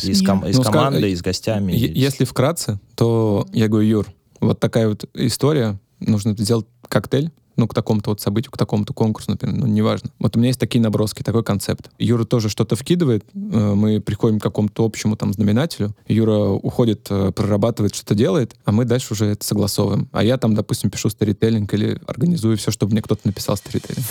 [0.01, 1.73] И с, ком- и с Ну, командой, и с гостями.
[1.73, 4.07] Е- и Если вкратце, то я говорю, Юр,
[4.39, 9.31] вот такая вот история, нужно сделать коктейль, ну, к такому-то вот событию, к такому-то конкурсу,
[9.31, 10.09] например, ну, неважно.
[10.19, 11.91] Вот у меня есть такие наброски, такой концепт.
[11.99, 17.31] Юра тоже что-то вкидывает, э, мы приходим к какому-то общему там знаменателю, Юра уходит, э,
[17.31, 20.07] прорабатывает, что-то делает, а мы дальше уже это согласовываем.
[20.11, 24.05] А я там, допустим, пишу сторителлинг или организую все, чтобы мне кто-то написал сторителлинг.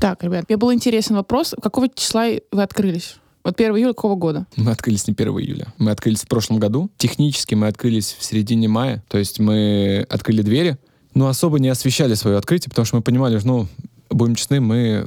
[0.00, 1.54] Так, ребят, мне был интересен вопрос.
[1.62, 3.16] Какого числа вы открылись?
[3.44, 4.46] Вот 1 июля какого года?
[4.56, 5.74] Мы открылись не 1 июля.
[5.78, 6.90] Мы открылись в прошлом году.
[6.96, 9.02] Технически мы открылись в середине мая.
[9.08, 10.78] То есть мы открыли двери,
[11.14, 13.68] но особо не освещали свое открытие, потому что мы понимали, что, ну,
[14.10, 15.06] будем честны, мы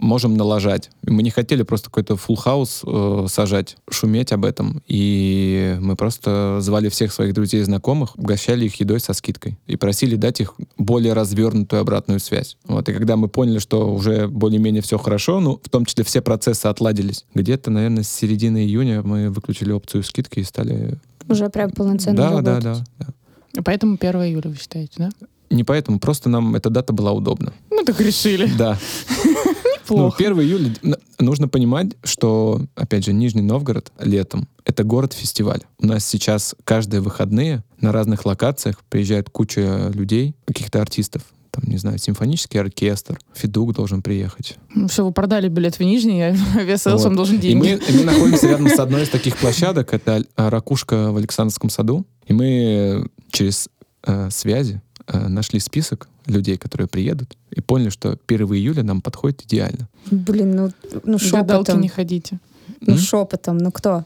[0.00, 0.90] можем налажать.
[1.02, 4.82] Мы не хотели просто какой-то full хаус э, сажать, шуметь об этом.
[4.86, 9.58] И мы просто звали всех своих друзей и знакомых, угощали их едой со скидкой.
[9.66, 12.56] И просили дать их более развернутую обратную связь.
[12.66, 12.88] Вот.
[12.88, 16.66] И когда мы поняли, что уже более-менее все хорошо, ну, в том числе все процессы
[16.66, 20.98] отладились, где-то, наверное, с середины июня мы выключили опцию скидки и стали...
[21.28, 22.84] Уже прям полноценно Да, да, работать.
[22.98, 23.06] да,
[23.54, 23.62] да.
[23.64, 25.10] Поэтому 1 июля вы считаете, да?
[25.48, 27.52] Не поэтому, просто нам эта дата была удобна.
[27.70, 28.50] Ну, так решили.
[28.58, 28.78] Да.
[29.88, 30.16] Ну, Плохо.
[30.18, 30.74] 1 июля
[31.18, 35.62] нужно понимать, что, опять же, Нижний Новгород летом— это город-фестиваль.
[35.78, 41.22] У нас сейчас каждые выходные на разных локациях приезжает куча людей, каких-то артистов.
[41.50, 44.58] Там, не знаю, симфонический оркестр, Федук должен приехать.
[44.74, 47.14] Ну, все, вы продали билет в Нижний, а Авиасейлс Вот.
[47.14, 47.80] должен мы, деньги.
[47.88, 52.04] и мы находимся рядом с одной из таких площадок, это а, ракушка в Александровском саду.
[52.26, 53.68] И мы через
[54.04, 59.42] э, связи э, нашли список людей, которые приедут, и поняли, что 1 июля нам подходит
[59.42, 59.88] идеально.
[60.10, 60.70] Блин, ну,
[61.04, 61.80] ну шепотом.
[61.80, 62.38] не ходите.
[62.80, 62.98] Ну М?
[62.98, 64.04] шепотом, ну кто?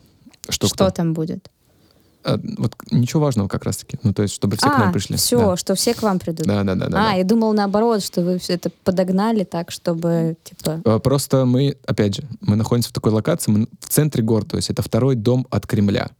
[0.48, 0.90] Что, Что, кто?
[0.90, 1.50] там будет?
[2.22, 3.98] А, вот ничего важного как раз-таки.
[4.02, 5.16] Ну, то есть, чтобы все к нам пришли.
[5.16, 5.56] все, Да.
[5.56, 6.46] что все к вам придут.
[6.46, 6.98] Да, да, да, да.
[6.98, 7.12] а, да.
[7.12, 10.82] я думал наоборот, что вы все это подогнали так, чтобы, типа...
[10.84, 14.56] А, Просто мы, опять же, мы находимся в такой локации, мы в центре города, то
[14.56, 16.10] есть это второй дом от Кремля.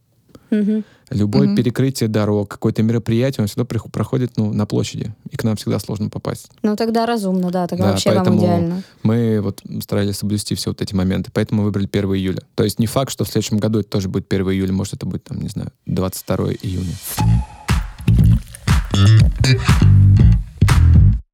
[0.51, 0.83] Мгм.
[1.09, 1.55] Любое Мгм.
[1.57, 6.09] перекрытие дорог, какое-то мероприятие, он всегда проходит ну, на площади, и к нам всегда сложно
[6.09, 6.49] попасть.
[6.61, 8.83] Ну тогда разумно, да, тогда Да, вообще вам поэтому- идеально.
[9.03, 12.41] Мы вот старались соблюсти все вот эти моменты, поэтому выбрали 1 июля.
[12.55, 15.05] То есть не факт, что в следующем году это тоже будет 1 июля, может это
[15.05, 16.95] будет, там, не знаю, 22 июня.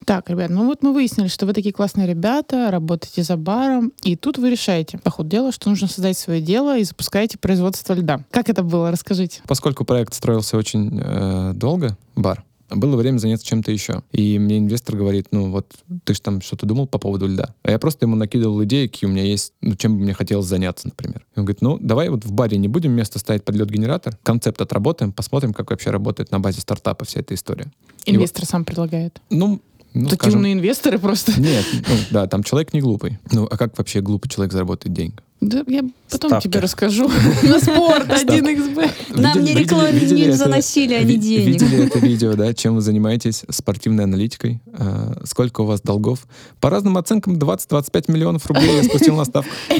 [0.08, 4.16] Так, ребят, ну вот мы выяснили, что вы такие классные ребята, работаете за баром, и
[4.16, 8.24] тут вы решаете, по ходу дела, что нужно создать свое дело и запускаете производство льда.
[8.30, 8.90] Как это было?
[8.90, 9.42] Расскажите.
[9.46, 14.02] Поскольку проект строился очень э, долго, бар, было время заняться чем-то еще.
[14.10, 17.54] И мне инвестор говорит, ну вот ты же там что-то думал по поводу льда.
[17.62, 20.46] А я просто ему накидывал идеи, какие у меня есть, ну чем бы мне хотелось
[20.46, 21.26] заняться, например.
[21.36, 24.58] И он говорит, ну давай вот в баре не будем вместо ставить под лед-генератор, концепт
[24.62, 27.70] отработаем, посмотрим, как вообще работает на базе стартапа вся эта история.
[28.06, 29.20] И Инвестор сам предлагает.
[29.28, 29.60] Ну,
[29.94, 31.38] ну Такие скажем, умные инвесторы просто.
[31.40, 33.18] Нет, ну, да, там человек не глупый.
[33.32, 35.14] Ну, а как вообще глупый человек заработает деньги?
[35.40, 36.48] Да, я потом Ставки.
[36.48, 37.08] тебе расскажу.
[37.44, 38.90] На спорт 1xb.
[39.20, 41.46] Нам не рекламили, не заносили они ви- денег.
[41.62, 42.52] Видели это видео, да?
[42.54, 43.44] Чем вы занимаетесь?
[43.48, 44.60] Спортивной аналитикой.
[44.72, 46.26] А, сколько у вас долгов?
[46.60, 49.50] По разным оценкам 20-25 миллионов рублей я спустил на ставку.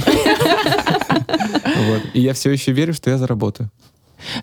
[2.15, 3.71] И я все еще верю, что я заработаю.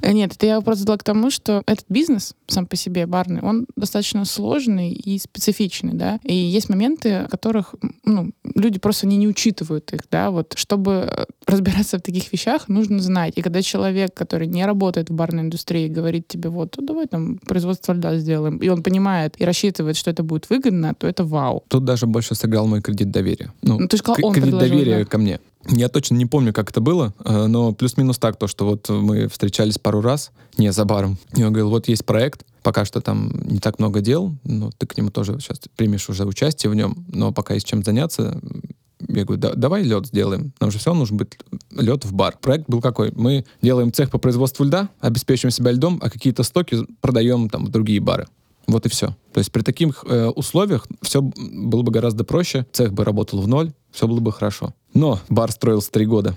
[0.01, 3.41] Э, Нет, это я вопрос задала к тому, что этот бизнес сам по себе барный,
[3.41, 6.19] он достаточно сложный и специфичный, да.
[6.23, 10.31] И есть моменты, в которых ну, люди просто не, не учитывают их, да.
[10.31, 13.33] Вот чтобы э, разбираться в таких вещах, нужно знать.
[13.35, 17.37] И когда человек, который не работает в барной индустрии, говорит тебе, вот, «Ну, давай там
[17.37, 21.63] производство льда сделаем, и он понимает и рассчитывает, что это будет выгодно, то это вау.
[21.67, 23.51] Тут даже больше сыграл мой кредит доверия.
[23.61, 25.05] Ну, Ну, ты же сказал, он кредит доверия да.
[25.05, 25.39] ко мне.
[25.67, 29.27] Я точно не помню, как это было, э, но плюс-минус так, то, что вот мы
[29.27, 33.31] встречались пару раз, не за баром, и он говорил, вот есть проект, пока что там
[33.45, 37.05] не так много дел, но ты к нему тоже сейчас примешь уже участие в нем,
[37.11, 38.39] но пока есть чем заняться,
[39.07, 40.53] я говорю, «Да- давай лед сделаем.
[40.59, 41.37] Нам же все равно нужен быть
[41.71, 42.37] лед в бар.
[42.41, 43.11] Проект был какой?
[43.11, 47.69] Мы делаем цех по производству льда, обеспечиваем себя льдом, а какие-то стоки продаем там в
[47.69, 48.27] другие бары.
[48.67, 49.15] Вот и все.
[49.33, 53.47] То есть при таких э, условиях все было бы гораздо проще, цех бы работал в
[53.47, 54.73] ноль, все было бы хорошо.
[54.95, 56.35] Но бар строился три года.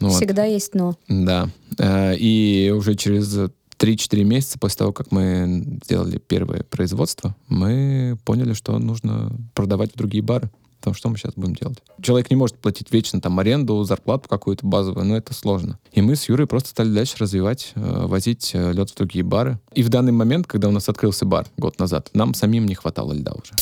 [0.00, 0.16] Ну Вот.
[0.16, 0.96] Всегда есть но.
[1.08, 1.48] Да.
[1.78, 8.54] Э, И уже через 3-4 месяца после того, как мы сделали первое производство, мы поняли,
[8.54, 10.50] что нужно продавать в другие бары.
[10.80, 11.76] Потому что мы сейчас будем делать?
[12.00, 15.78] Человек не может платить вечно там аренду, зарплату какую-то базовую, но это сложно.
[15.92, 19.58] И мы с Юрой просто стали дальше развивать, э, возить э, лед в другие бары.
[19.74, 23.12] И в данный момент, когда у нас открылся бар год назад, нам самим не хватало
[23.12, 23.52] льда уже.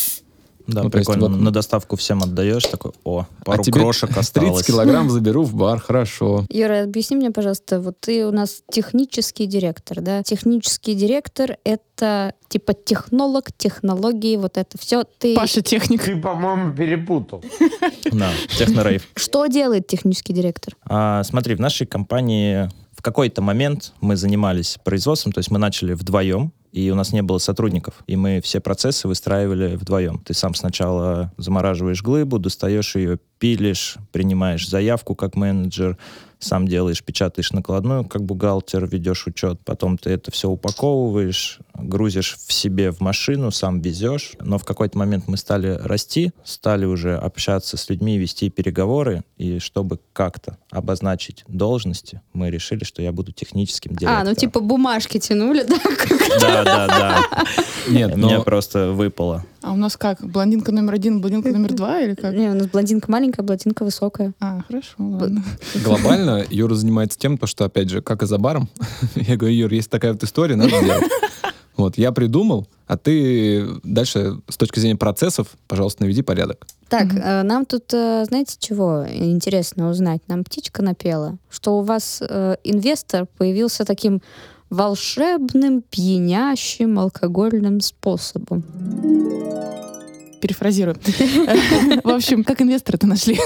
[0.69, 1.35] Да, Ну, то есть прикольно.
[1.35, 4.67] вот- На доставку всем отдаешь, такой, о, пару а тебе крошек 30 осталось.
[4.67, 6.45] килограмм заберу в бар, хорошо.
[6.51, 10.23] Юра, объясни мне, пожалуйста, вот ты у нас технический директор, да?
[10.23, 15.05] Технический директор— это типа технолог, технологии, вот это все.
[15.19, 15.35] Ты...
[15.35, 16.05] Паша техник.
[16.05, 17.43] Ты, по-моему, перепутал.
[18.13, 19.07] Да, технорейв.
[19.17, 20.75] Что делает технический директор?
[20.85, 25.93] А, смотри, в нашей компании в какой-то момент мы занимались производством, то есть мы начали
[25.95, 30.19] вдвоем, и у нас не было сотрудников, и мы все процессы выстраивали вдвоем.
[30.25, 35.99] Ты сам сначала замораживаешь глыбу, достаешь ее, пилишь, принимаешь заявку как менеджер,
[36.38, 42.53] сам делаешь, печатаешь накладную, как бухгалтер, ведешь учет, потом ты это все упаковываешь, грузишь в
[42.53, 44.33] себе в машину, сам везешь.
[44.40, 49.59] Но в какой-то момент мы стали расти, стали уже общаться с людьми, вести переговоры, и
[49.59, 54.20] чтобы как-то обозначить должности, мы решили, что я буду техническим директором.
[54.20, 55.77] А, ну типа бумажки тянули, да?
[56.40, 57.24] Да, да, да.
[57.88, 59.44] Нет, Мне просто выпало.
[59.69, 60.25] А у нас как?
[60.25, 62.35] Блондинка номер один, блондинка номер два или как?
[62.35, 64.33] Не, у нас блондинка маленькая, блондинка высокая.
[64.41, 65.45] А, хорошо, ладно.
[65.85, 68.71] глобально Юра занимается тем, то, что, опять же, как и за баром,
[69.15, 71.05] я говорю, Юр, есть такая вот история, надо делать.
[71.77, 76.67] Вот, я придумал, а ты дальше с точки зрения процессов, пожалуйста, наведи порядок.
[76.89, 80.21] Так, э, нам тут, э, знаете, чего интересно узнать?
[80.27, 84.23] Нам птичка напела, что у вас э, инвестор появился таким
[84.71, 88.65] волшебным, пьянящим алкогольным способом.
[90.40, 90.96] Перефразирую.
[92.05, 93.38] В общем, как инвестора это нашли?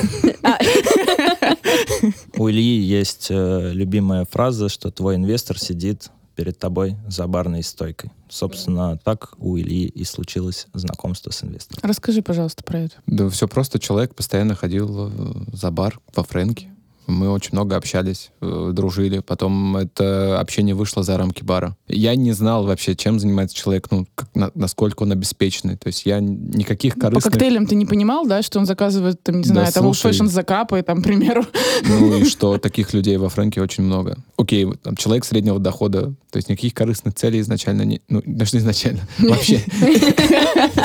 [2.37, 8.11] У Ильи есть э, любимая фраза, что твой инвестор сидит перед тобой за барной стойкой.
[8.29, 11.81] Собственно, так у Ильи и случилось знакомство с инвестором.
[11.87, 12.95] Расскажи, пожалуйста, про это.
[13.07, 15.11] Да все просто, человек постоянно ходил э,
[15.53, 16.72] за бар во Фрэнке.
[17.07, 19.19] Мы очень много общались, э, дружили.
[19.21, 21.77] Потом это общение вышло за рамки бара.
[21.89, 25.77] Я не знал вообще, чем занимается человек, ну, как, на- насколько он обеспеченный.
[25.77, 27.33] То есть я никаких По корыстных...
[27.33, 30.13] коктейлям ты не понимал, да, что он заказывает, там, не Да, знаю, там слушай.
[30.29, 31.45] закапы, там, к примеру.
[31.89, 34.17] Ну и что таких людей во Фрэнке очень много.
[34.37, 38.01] Окей, там человек среднего дохода, то есть никаких корыстных целей изначально не...
[38.09, 39.01] Ну, даже не изначально.
[39.19, 39.61] Вообще.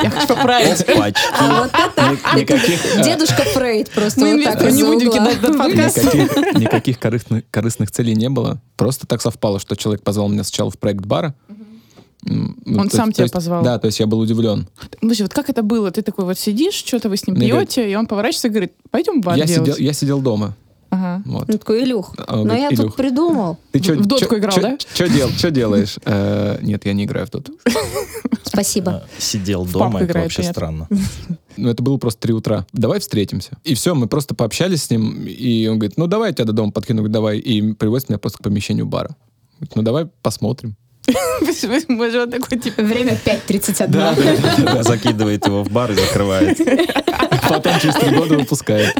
[0.02, 0.84] Я хочу поправить.
[1.38, 2.80] А вот это Ни- Никаких...
[3.04, 5.28] дедушка Фрейд просто Мы вот так из-за угла.
[6.14, 8.60] Никаких, никаких корыстных, корыстных целей не было.
[8.76, 11.34] Просто так совпало, что человек позвал меня сначала в проект бара.
[12.22, 13.62] Ну, Он то сам есть- тебя то есть- позвал?
[13.62, 14.66] Да, то есть я был удивлен.
[15.00, 15.90] Подожди, вот как это было?
[15.90, 18.72] Ты такой вот сидишь, что-то вы с ним Мне пьете, и он поворачивается и говорит,
[18.90, 19.80] пойдем в бар Я сидел, делать.
[19.80, 20.56] я сидел дома.
[20.90, 21.22] Ага.
[21.26, 21.50] Вот.
[21.50, 23.58] Он такой, Илюх, А но говорит, я тут «Илюх, придумал.
[23.72, 24.78] Ты чё- в дотку чё- играл, чё- да?
[24.94, 25.96] Чё дел- чё делаешь?
[26.04, 27.52] Э, Нет, я не играю в доту.
[28.44, 29.02] Спасибо.
[29.04, 30.52] Э, Сидел дома, это играет, вообще нет.
[30.52, 30.88] странно.
[31.60, 32.66] Ну, это было просто 3 утра.
[32.72, 33.58] Давай встретимся.
[33.64, 36.52] И все, мы просто пообщались с ним, и он говорит, ну, давай я тебя до
[36.52, 37.38] дома подкину, говорит, давай.
[37.38, 39.10] И привозит меня просто к помещению бара.
[39.58, 40.76] Говорит, ну, давай посмотрим.
[41.88, 44.82] Боже, он такой, типа, Время 5.31.
[44.84, 46.58] Закидывает его в бар и закрывает.
[47.48, 48.94] Потом через три года выпускает.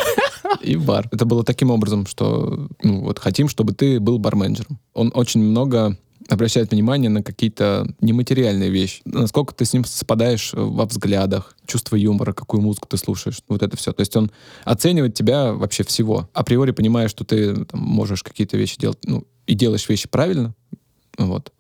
[0.62, 1.08] И в бар.
[1.12, 4.80] Это было таким образом, что ну, вот хотим, чтобы ты был барменджером.
[4.94, 5.96] Он очень много
[6.28, 9.00] обращает внимание на какие-то нематериальные вещи.
[9.04, 13.40] Насколько ты с ним совпадаешь во взглядах, чувство юмора, какую музыку ты слушаешь.
[13.48, 13.92] Вот это все.
[13.92, 14.30] То есть он
[14.64, 16.28] оценивает тебя вообще всего.
[16.34, 20.54] Априори понимая, что ты там, можешь какие-то вещи делать, ну, и делаешь вещи правильно.
[21.16, 21.52] Вот.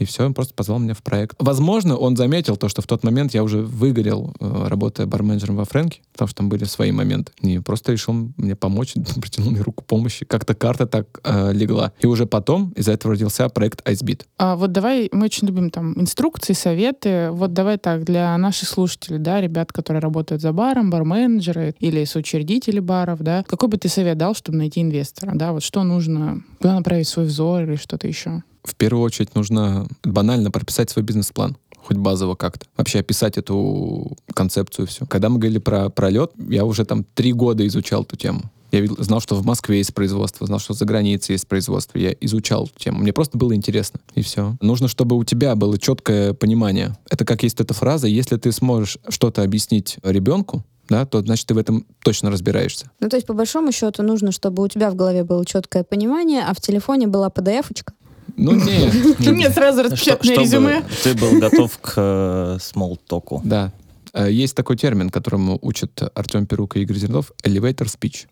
[0.00, 1.36] И все, он просто позвал меня в проект.
[1.38, 5.66] Возможно, он заметил то, что в тот момент я уже выгорел, э, работая барменджером во
[5.66, 7.32] Фрэнке, потому что там были свои моменты.
[7.42, 10.24] И просто решил мне помочь, протянул мне руку помощи.
[10.24, 11.92] Как-то карта так э, легла.
[12.00, 14.22] И уже потом из-за этого родился проект Icebeat.
[14.38, 17.28] А вот давай, мы очень любим там инструкции, советы.
[17.32, 22.80] Вот давай так, для наших слушателей, да, ребят, которые работают за баром, барменджеры или соучредители
[22.80, 26.74] баров, да, какой бы ты совет дал, чтобы найти инвестора, да, вот что нужно, куда
[26.74, 28.42] направить свой взор или что-то еще?
[28.64, 32.66] В первую очередь нужно банально прописать свой бизнес-план хоть базово как-то.
[32.76, 35.06] Вообще описать эту концепцию все.
[35.06, 38.42] Когда мы говорили про пролет, я уже там три года изучал эту тему.
[38.70, 41.98] Я видел- знал, что в Москве есть производство, знал, что за границей есть производство.
[41.98, 43.00] Я изучал эту тему.
[43.00, 43.98] Мне просто было интересно.
[44.14, 44.56] И все.
[44.60, 46.96] Нужно, чтобы у тебя было четкое понимание.
[47.10, 51.54] Это как есть эта фраза, если ты сможешь что-то объяснить ребенку, да, то значит ты
[51.54, 52.90] в этом точно разбираешься.
[53.00, 56.42] Ну, то есть, по большому счету, нужно, чтобы у тебя в голове было четкое понимание,
[56.42, 57.94] а в телефоне была PDF-очка.
[58.36, 59.18] Ну, нет.
[59.20, 60.84] Нет, сразу Что- распечатанное чтобы резюме.
[61.02, 63.40] ты был готов к э, смолтоку.
[63.44, 63.72] Да.
[64.12, 68.26] Э, Есть такой термин, которому учат Артем Перук и Игорь Зернов— elevator speech.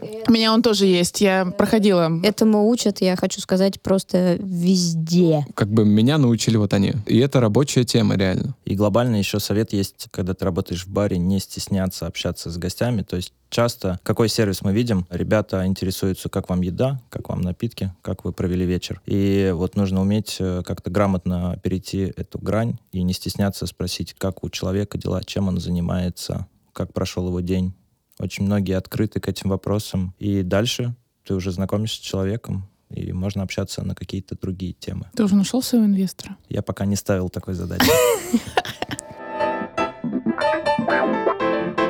[0.00, 1.20] У меня он тоже есть.
[1.20, 2.10] Я проходила.
[2.22, 5.46] Этому учат, я хочу сказать, просто везде.
[5.54, 6.94] Как бы меня научили вот они.
[7.06, 8.54] И это рабочая тема, реально.
[8.64, 13.02] И глобально еще совет есть, когда ты работаешь в баре, не стесняться общаться с гостями.
[13.02, 17.92] То есть часто, какой сервис мы видим, ребята интересуются, как вам еда, как вам напитки,
[18.02, 19.00] как вы провели вечер.
[19.06, 24.44] И вот нужно уметь э, как-то грамотно перейти эту грань и не стесняться спросить, как
[24.44, 27.74] у человека дела, чем он занимается, как прошел его день.
[28.18, 30.14] Очень многие открыты к этим вопросам.
[30.18, 35.10] И дальше ты уже знакомишься с человеком, и можно общаться на какие-то другие темы.
[35.14, 36.36] Ты уже нашел своего инвестора?
[36.48, 37.86] Я пока не ставил такой задачи.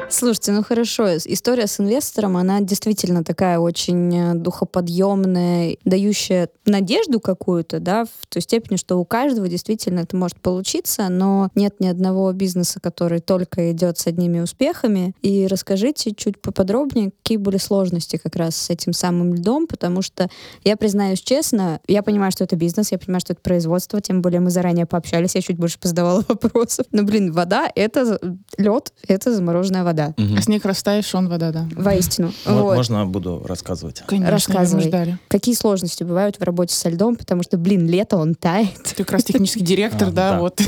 [0.08, 7.80] Слушайте, ну хорошо, история с инвестором, она действительно такая очень э, духоподъемная, дающая надежду какую-то,
[7.80, 12.32] да, в той степени, что у каждого действительно это может получиться, но нет ни одного
[12.32, 15.12] бизнеса, который только идет с одними успехами.
[15.22, 20.28] И расскажите чуть поподробнее, какие были сложности как раз с этим самым льдом, потому что
[20.62, 24.40] я признаюсь честно, я понимаю, что это бизнес, я понимаю, что это производство, тем более
[24.40, 26.86] мы заранее пообщались, я чуть больше позадавала вопросов.
[26.92, 28.20] Но, блин, вода— это
[28.56, 29.95] лед, это замороженная вода.
[30.04, 31.68] А снег растаешь, он вода, да.
[31.74, 32.32] Воистину.
[32.46, 32.76] Мо- Вот.
[32.76, 34.02] Можно буду рассказывать?
[34.06, 34.84] Конечно, Рассказывай.
[34.84, 35.18] ждали.
[35.28, 38.74] Какие сложности бывают в работе со льдом, потому что, блин, лето, он тает.
[38.84, 40.60] Ты как раз технический директор, А, да, вот.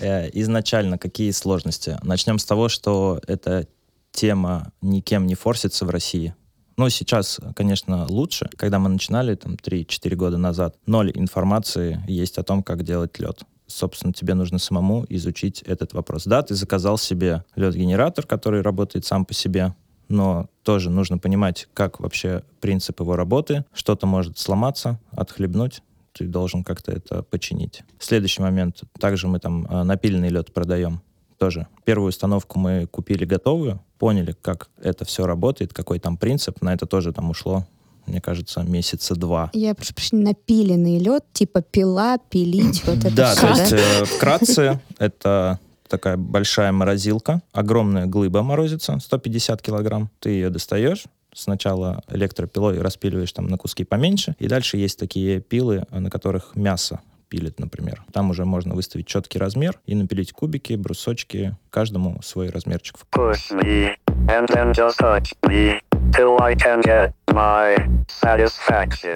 [0.00, 1.98] Э, Изначально какие сложности?
[2.02, 3.66] Начнем с того, что эта
[4.12, 6.34] тема никем не форсится в России.
[6.76, 8.48] Ну, сейчас, конечно, лучше.
[8.56, 13.42] Когда мы начинали, там, 3-4 года назад, ноль информации есть о том, как делать лед.
[13.66, 16.24] Собственно, тебе нужно самому изучить этот вопрос.
[16.24, 19.74] Да, ты заказал себе лед-генератор, который работает сам по себе,
[20.08, 23.64] но тоже нужно понимать, как вообще принцип его работы.
[23.72, 27.82] Что-то может сломаться, отхлебнуть, ты должен как-то это починить.
[27.98, 28.82] Следующий момент.
[28.98, 31.00] Также мы там а, напильный лед продаем.
[31.38, 31.66] Тоже.
[31.84, 36.62] Первую установку мы купили готовую, поняли, как это все работает, какой там принцип.
[36.62, 37.66] На это тоже там ушло,
[38.06, 39.50] мне кажется, месяца два.
[39.52, 44.80] Я прошу прощения, напиленный лед, типа пила, пилить, вот это Да, то есть э, вкратце
[44.98, 50.10] это такая большая морозилка, огромная глыба морозится, 150 килограмм.
[50.18, 55.84] Ты ее достаешь, сначала электропилой распиливаешь там на куски поменьше, и дальше есть такие пилы,
[55.90, 58.04] на которых мясо пилит, например.
[58.12, 62.96] Там уже можно выставить четкий размер и напилить кубики, брусочки, каждому свой размерчик.
[63.12, 63.96] Push me,
[64.28, 65.80] and then just touch me,
[66.12, 67.12] till I can get.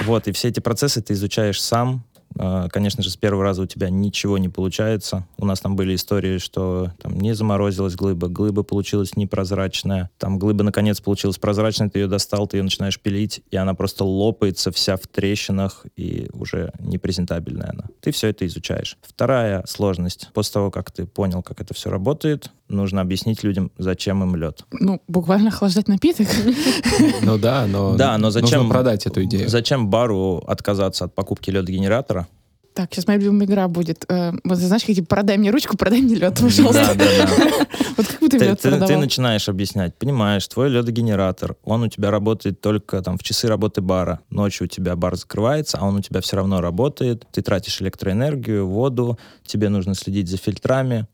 [0.04, 2.04] Вот, и все эти процессы ты изучаешь сам.
[2.38, 5.26] А, Конечно же, с первого раза у тебя ничего не получается.
[5.36, 10.10] У нас там были истории, что там не заморозилась глыба, глыба получилась непрозрачная.
[10.18, 14.04] Там глыба, наконец, получилась прозрачной, ты ее достал, ты ее начинаешь пилить, и она просто
[14.04, 17.84] лопается вся в трещинах, и уже непрезентабельная она.
[18.00, 18.96] Ты все это изучаешь.
[19.02, 20.30] Вторая сложность.
[20.34, 24.64] После того, как ты понял, как это все работает, нужно объяснить людям, зачем им лед.
[24.72, 26.28] Ну, буквально охлаждать напиток.
[27.22, 29.48] Ну да, но, Да, но зачем нужно продать эту идею.
[29.48, 32.26] Зачем бару отказаться от покупки лед-генератора?
[32.74, 34.04] Так, сейчас моя любимая игра будет.
[34.08, 36.94] Э, Вот знаешь, как типа, продай мне ручку, продай мне лед, пожалуйста.
[36.94, 37.66] Да, да, да.
[37.96, 41.88] Вот как бы ты Ты, лед ты- ты начинаешь объяснять, понимаешь, твой ледогенератор, он у
[41.88, 44.20] тебя работает только там в часы работы бара.
[44.30, 47.26] Ночью у тебя бар закрывается, а он у тебя все равно работает.
[47.32, 51.08] Ты тратишь электроэнергию, воду, тебе нужно следить за фильтрами.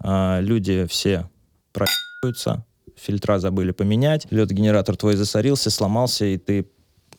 [0.00, 1.28] А, люди все
[1.72, 2.64] проебываются,
[2.96, 6.66] фильтра забыли поменять, лед-генератор твой засорился, сломался, и ты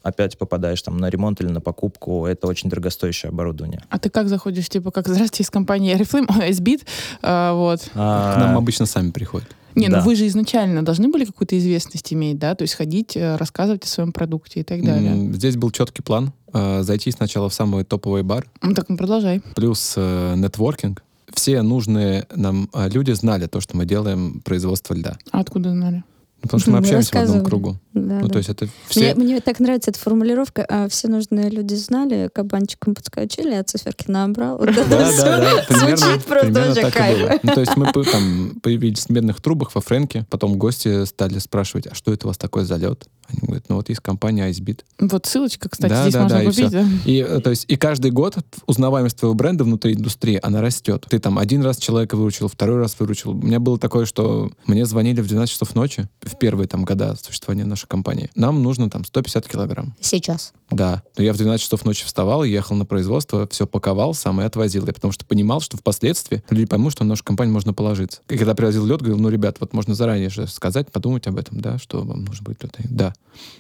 [0.03, 2.25] опять попадаешь там на ремонт или на покупку.
[2.25, 3.81] Это очень дорогостоящее оборудование.
[3.89, 6.81] А ты как заходишь, типа, как, здрасте, из компании ой, Sbit,
[7.21, 7.81] а, вот.
[7.93, 7.95] К
[8.39, 9.49] нам обычно сами приходят.
[9.75, 9.97] Не, Да.
[9.99, 13.83] ну вы же изначально должны были какую-то известность иметь, да, то есть ходить, э, рассказывать
[13.83, 15.31] о своем продукте и так далее.
[15.33, 16.33] Здесь был четкий план.
[16.53, 19.41] э, Зайти сначала в самый топовый бар, Ну так, ну продолжай.
[19.55, 21.03] плюс э, нетворкинг.
[21.33, 25.17] Все нужные нам э, люди знали то, что мы делаем производство льда.
[25.31, 26.03] А откуда знали?
[26.37, 27.77] Ну, Потому что мы общаемся в одном кругу.
[28.07, 28.33] Да, Ну, да.
[28.33, 29.15] то есть это Мне, все...
[29.15, 30.65] мне так нравится эта формулировка.
[30.67, 34.57] а, все нужные люди знали, кабанчиком подскочили, а циферки набрал.
[34.57, 35.63] Вот это Да, всё да, да.
[35.67, 37.19] Примерно, Звучит просто примерно очень так и кайф.
[37.19, 37.39] было.
[37.43, 41.87] Ну, то есть мы там появились в медных трубах во Фрэнке, потом гости стали спрашивать,
[41.87, 43.05] а что это у вас такое за лед?
[43.29, 44.81] Они говорят, ну вот есть компания Icebit.
[44.99, 46.67] Вот ссылочка, кстати, Да, здесь да, можно да, и купить.
[46.67, 46.69] всё.
[46.69, 46.85] да.
[47.05, 48.37] И, э, то есть, и каждый год
[48.67, 51.05] узнаваемость твоего бренда внутри индустрии, она растет.
[51.09, 53.31] Ты там один раз человека выручил, второй раз выручил.
[53.31, 57.17] У меня было такое, что мне звонили в 12 часов ночи, в первые там года
[57.21, 58.29] существования нашей компании.
[58.35, 59.95] Нам нужно там 150 килограмм.
[60.01, 60.53] Сейчас.
[60.69, 61.03] Да.
[61.17, 64.85] Но я в 12 часов ночи вставал, ехал на производство, все паковал сам и отвозил.
[64.85, 68.21] Я потому что понимал, что впоследствии люди поймут, что на нашу компанию можно положиться.
[68.29, 71.61] И когда привозил лед, говорил, ну, ребят, вот можно заранее же сказать, подумать об этом,
[71.61, 72.75] да, что вам нужно будет лед.
[72.89, 73.13] Да.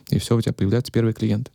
[0.09, 1.51] И все, у тебя появляются первые клиенты.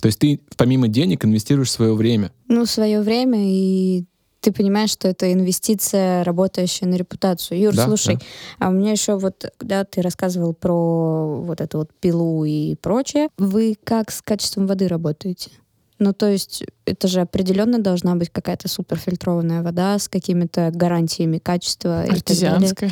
[0.00, 2.30] То есть ты помимо денег инвестируешь свое время.
[2.46, 4.04] Ну, свое время, и
[4.48, 7.60] ты понимаешь, что это инвестиция, работающая на репутацию.
[7.60, 8.66] Юр, Да, слушай, да.
[8.66, 13.28] а у меня еще вот, когда ты рассказывал про вот эту вот пилу и прочее,
[13.36, 15.50] вы как с качеством воды работаете?
[15.98, 22.02] Ну, то есть это же определенно должна быть какая-то суперфильтрованная вода с какими-то гарантиями качества.
[22.02, 22.90] Артезианская.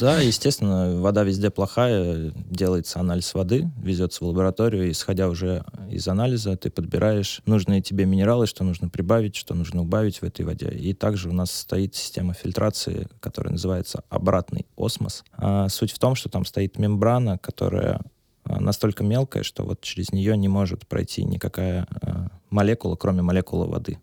[0.00, 6.06] Да, естественно, вода везде плохая, делается анализ воды, везется в лабораторию, и исходя уже из
[6.08, 10.68] анализа, ты подбираешь нужные тебе минералы, что нужно прибавить, что нужно убавить в этой воде.
[10.68, 15.24] И также у нас стоит система фильтрации, которая называется обратный осмос.
[15.36, 18.00] А суть в том, что там стоит мембрана, которая
[18.46, 23.98] настолько мелкая, что вот через нее не может пройти никакая а, молекула, кроме молекулы воды.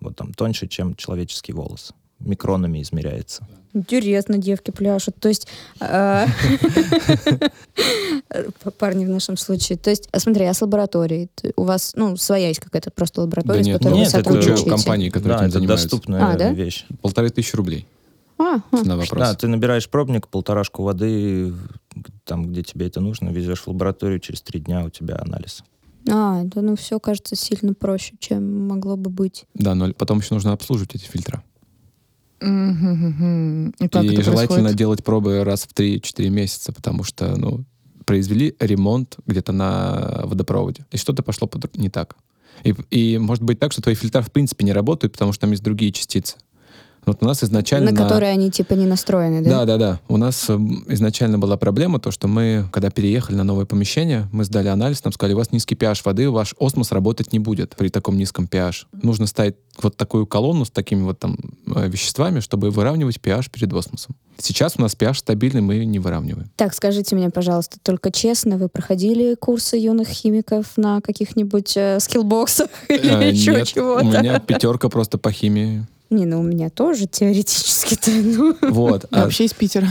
[0.00, 1.92] Вот там тоньше, чем человеческий волос.
[2.20, 3.46] микронами измеряется.
[3.74, 5.16] Интересно, девки пляшут.
[5.16, 5.48] То есть...
[5.80, 6.26] э,
[8.78, 9.78] Парни в нашем случае.
[9.78, 11.28] То есть, а смотри, а с лабораторией?
[11.56, 14.70] У вас, ну, своя есть какая-то просто лаборатория, с которой вы Нет, это сотрудничаете?
[14.70, 15.86] компаний, которые Да, этим это занимаются.
[15.88, 16.86] доступная А, вещь.
[17.02, 17.86] Полторы тысячи рублей
[18.38, 19.18] А, на вопрос.
[19.18, 21.52] Да, ты набираешь пробник, полторашку воды,
[22.24, 25.62] там, где тебе это нужно, везешь в лабораторию, через три дня у тебя анализ.
[26.10, 29.46] А, да ну все кажется сильно проще, чем могло бы быть.
[29.54, 31.42] Да, но потом еще нужно обслуживать эти фильтра.
[32.40, 33.70] Мгм.
[33.70, 34.76] И как и это желательно происходит?
[34.76, 37.64] делать пробы раз в 3-4 месяца, потому что, ну,
[38.04, 42.16] произвели ремонт где-то на водопроводе, и что-то пошло под- не так.
[42.62, 45.50] И, и может быть так, что твои фильтра в принципе не работают, потому что там
[45.52, 46.36] есть другие частицы.
[47.06, 47.90] Вот у нас изначально...
[47.90, 49.50] на которые они типа не настроены, да?
[49.50, 50.00] Да, да, да.
[50.08, 54.44] У нас эм, изначально была проблема, то, что мы, когда переехали на новое помещение, мы
[54.44, 57.88] сдали анализ, нам сказали, у вас низкий pH воды, ваш осмос работать не будет при
[57.88, 58.86] таком низком pH.
[58.92, 61.36] Нужно ставить вот такую колонну с такими вот там
[61.74, 64.16] э, веществами, чтобы выравнивать pH перед осмосом.
[64.38, 66.50] Сейчас у нас pH стабильный, мы не выравниваем.
[66.56, 72.68] Так, скажите мне, пожалуйста, только честно, вы проходили курсы юных химиков на каких-нибудь э, скиллбоксах
[72.88, 74.04] или Э, еще чего-то?
[74.04, 75.86] у меня пятерка просто по химии.
[76.10, 78.56] Не, ну у меня тоже теоретически-то, ну.
[78.70, 79.06] Вот.
[79.10, 79.88] Я А вообще из Питера.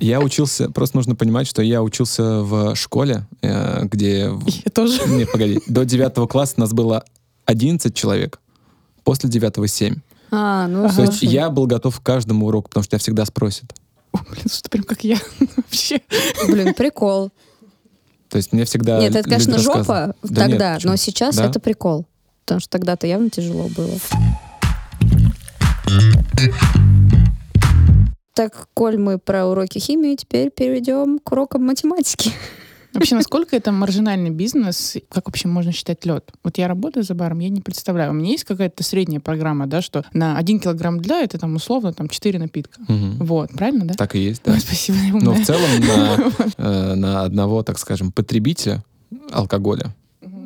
[0.00, 4.30] я учился, просто нужно понимать, что я учился в школе, э, где...
[4.46, 5.00] Я тоже.
[5.08, 5.60] Не, погоди.
[5.66, 7.04] До девятого класса нас было
[7.46, 8.40] 11 человек,
[9.04, 9.96] после девятого 7.
[10.30, 10.88] А, ну.
[10.88, 13.72] То есть я был готов к каждому уроку, потому что тебя всегда спросят.
[14.12, 15.16] О, блин, что прям как я.
[15.56, 16.00] Вообще.
[16.46, 17.30] Блин, прикол.
[18.28, 22.06] То есть мне всегда Нет, это, конечно, жопа тогда, но сейчас это прикол.
[22.48, 23.92] Потому что тогда-то явно тяжело было.
[28.32, 32.32] Так, коль мы про уроки химии, теперь перейдем к урокам математики.
[32.94, 34.96] Вообще, насколько это маржинальный бизнес?
[35.10, 36.30] Как вообще можно считать лед?
[36.42, 38.12] Вот я работаю за баром, я не представляю.
[38.12, 41.92] У меня есть какая-то средняя программа, да, что на 1 килограмм льда это там условно
[41.92, 42.80] там 4 напитка.
[42.88, 43.18] Мгм.
[43.26, 43.92] Вот, правильно, да?
[43.92, 44.52] Так и есть, да.
[44.52, 48.82] Ой, спасибо, Но в целом на, э, на одного, так скажем, потребителя
[49.30, 49.94] алкоголя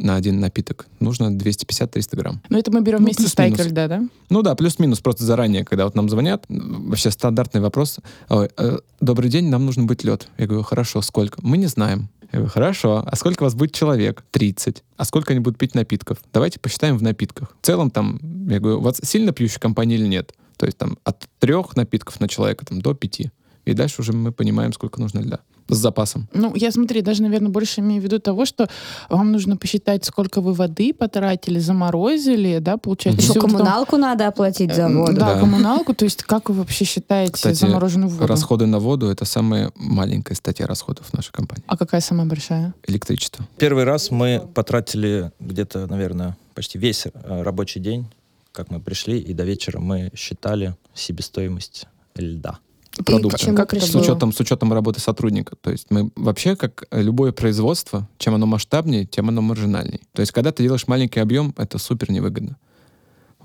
[0.01, 2.43] на один напиток нужно 250-300 грамм.
[2.49, 4.03] Но это мы берем Ну, вместе с тайкой льда, да?
[4.31, 7.99] Ну да, плюс-минус просто заранее, когда вот нам звонят, вообще стандартный вопрос.
[8.29, 10.29] Ой, э, Добрый день, нам нужен быть лед.
[10.39, 11.41] Я говорю, хорошо, сколько?
[11.43, 12.09] Мы не знаем.
[12.33, 14.25] Я говорю, хорошо, а сколько у вас будет человек?
[14.31, 14.83] 30.
[14.97, 16.19] А сколько они будут пить напитков?
[16.33, 17.55] Давайте посчитаем в напитках.
[17.61, 18.19] В целом там,
[18.49, 20.33] я говорю, у вас сильно пьющая компания или нет?
[20.57, 23.31] То есть там от трех напитков на человека там, до пяти.
[23.65, 25.39] И дальше уже мы понимаем, сколько нужно льда.
[25.69, 26.29] С запасом.
[26.35, 28.69] Ну, я смотри, даже, наверное, больше имею в виду того, что
[29.09, 33.23] вам нужно посчитать, сколько вы воды потратили, заморозили, да, получается.
[33.31, 35.13] Еще коммуналку надо оплатить за Э, воду.
[35.15, 35.41] Да, Да.
[35.41, 35.95] коммуналку.
[35.95, 38.27] То есть как вы вообще считаете Кстати, замороженную воду?
[38.27, 41.65] Расходы на воду— это самая маленькая статья расходов в нашей компании.
[41.69, 42.75] А какая самая большая?
[42.89, 43.47] Электричество.
[43.59, 48.07] Первый раз мы потратили где-то, наверное, почти весь э, рабочий день,
[48.51, 51.87] как мы пришли, и до вечера мы считали себестоимость
[52.17, 52.59] льда.
[53.07, 55.57] Чему Как это С учетом, с учетом работы сотрудника.
[55.57, 60.01] То есть мы вообще, как любое производство, чем оно масштабнее, тем оно маржинальней.
[60.13, 62.57] То есть когда ты делаешь маленький объем, это супер невыгодно.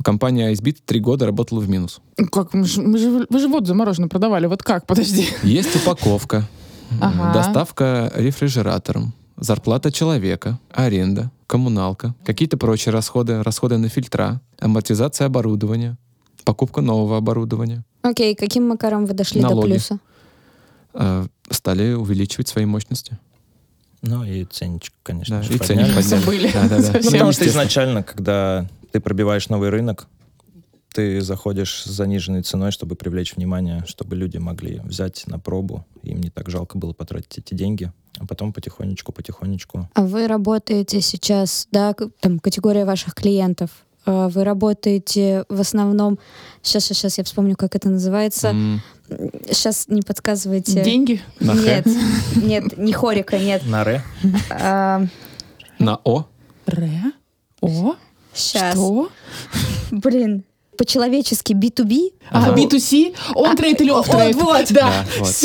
[0.04, 2.02] Компания ISBIT три года работала в минус.
[2.18, 2.54] Ну, Как?
[2.54, 4.46] Мы же, мы же- вы же воду замороженную продавали.
[4.46, 4.86] Вот как?
[4.86, 5.26] Подожди.
[5.44, 6.48] Есть упаковка,
[7.02, 7.34] Ага.
[7.34, 15.98] доставка рефрижератором, зарплата человека, аренда, коммуналка, какие-то прочие расходы, расходы на фильтра, амортизация оборудования,
[16.46, 17.84] покупка нового оборудования.
[18.02, 19.72] Окей, каким макаром вы дошли до Налоги.
[19.72, 20.00] плюса?
[20.94, 23.18] Э, Стали увеличивать свои мощности.
[24.02, 26.52] Ну и ценничек, конечно Да, же, и ценник подняли.
[26.54, 27.00] Да, да, да.
[27.04, 30.08] Ну, потому что изначально, когда ты пробиваешь новый рынок,
[30.94, 36.20] ты заходишь с заниженной ценой, чтобы привлечь внимание, чтобы люди могли взять на пробу, им
[36.22, 39.90] не так жалко было потратить эти деньги, а потом потихонечку, потихонечку.
[39.94, 43.70] А вы работаете сейчас, да, к- там категория ваших клиентов.
[44.08, 46.18] Э, Вы работаете в основном,
[46.64, 48.48] сейчас, сейчас, сейчас я вспомню, как это называется.
[48.50, 48.82] М,
[49.50, 50.84] Сейчас не подсказывайте.
[50.84, 51.22] Деньги?
[51.40, 51.54] На?
[51.54, 51.86] Нет,
[52.36, 53.66] нет, не хорика, нет.
[53.66, 54.04] На ре?
[54.50, 55.02] А,
[55.80, 56.26] На О.
[56.66, 57.04] Ре?
[57.62, 57.96] О?
[58.34, 58.74] Сейчас.
[58.74, 59.10] Что?
[59.92, 60.44] Блин,
[60.78, 62.12] по-человечески B2B.
[62.30, 62.56] А, Ага.
[62.62, 63.16] B2C?
[63.36, 64.36] On-trade или off-trade?
[64.36, 64.66] вот.
[64.72, 64.92] Да.
[64.92, 65.36] Да, вот.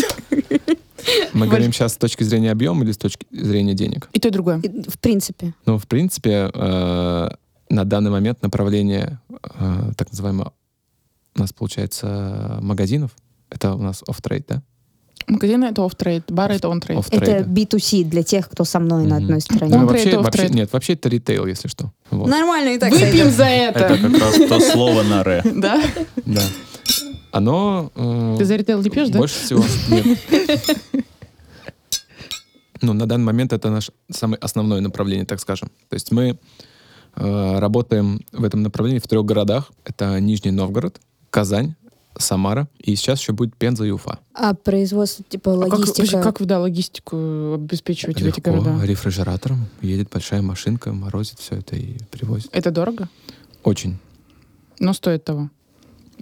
[1.33, 4.09] Мы говорим сейчас с точки зрения объема или с точки зрения денег?
[4.13, 4.59] И то, и другое.
[4.61, 5.55] И, В принципе.
[5.67, 7.29] Ну, в принципе, э,
[7.73, 9.19] на данный момент направление
[9.59, 10.53] э, так называемого
[11.35, 13.13] у нас получается магазинов.
[13.51, 14.63] Это у нас off-trade, да?
[15.29, 16.99] Магазины это off-trade, бары это on-trade.
[16.99, 17.23] Off-trade.
[17.23, 19.25] Это B2C для тех, кто со мной на Мгм.
[19.25, 19.77] одной Ну, стороне.
[19.77, 20.55] Он вообще, вообще, off-trade.
[20.55, 21.93] нет, вообще это ритейл, если что.
[22.11, 22.29] Вот.
[22.29, 23.35] Нормально и так Выпьем сойдет.
[23.37, 23.99] за Это это.
[24.03, 25.43] как раз то слово на ре.
[25.55, 25.83] Да?
[26.27, 26.43] Да.
[27.31, 29.19] Оно э, Ты за ритейл не пьешь, да?
[29.19, 29.65] больше всего.
[29.89, 30.19] Нет.
[32.83, 35.71] Ну, на данный момент это наше самое основное направление, так скажем.
[35.89, 36.39] То есть мы
[37.59, 39.71] Работаем в этом направлении в трех городах.
[39.85, 41.01] Это Нижний Новгород,
[41.31, 41.75] Казань,
[42.19, 42.69] Самара.
[42.79, 44.19] И сейчас еще будет Пенза и Уфа.
[44.35, 46.23] А производство, типа, А как, логистика...
[46.23, 48.85] как вы, да, логистику обеспечиваете в эти Легко, города?
[48.85, 49.67] рефрижератором.
[49.81, 52.51] Едет большая машинка, морозит все это и привозит.
[52.53, 53.09] Это дорого?
[53.65, 53.99] Очень.
[54.79, 55.49] Но стоит того.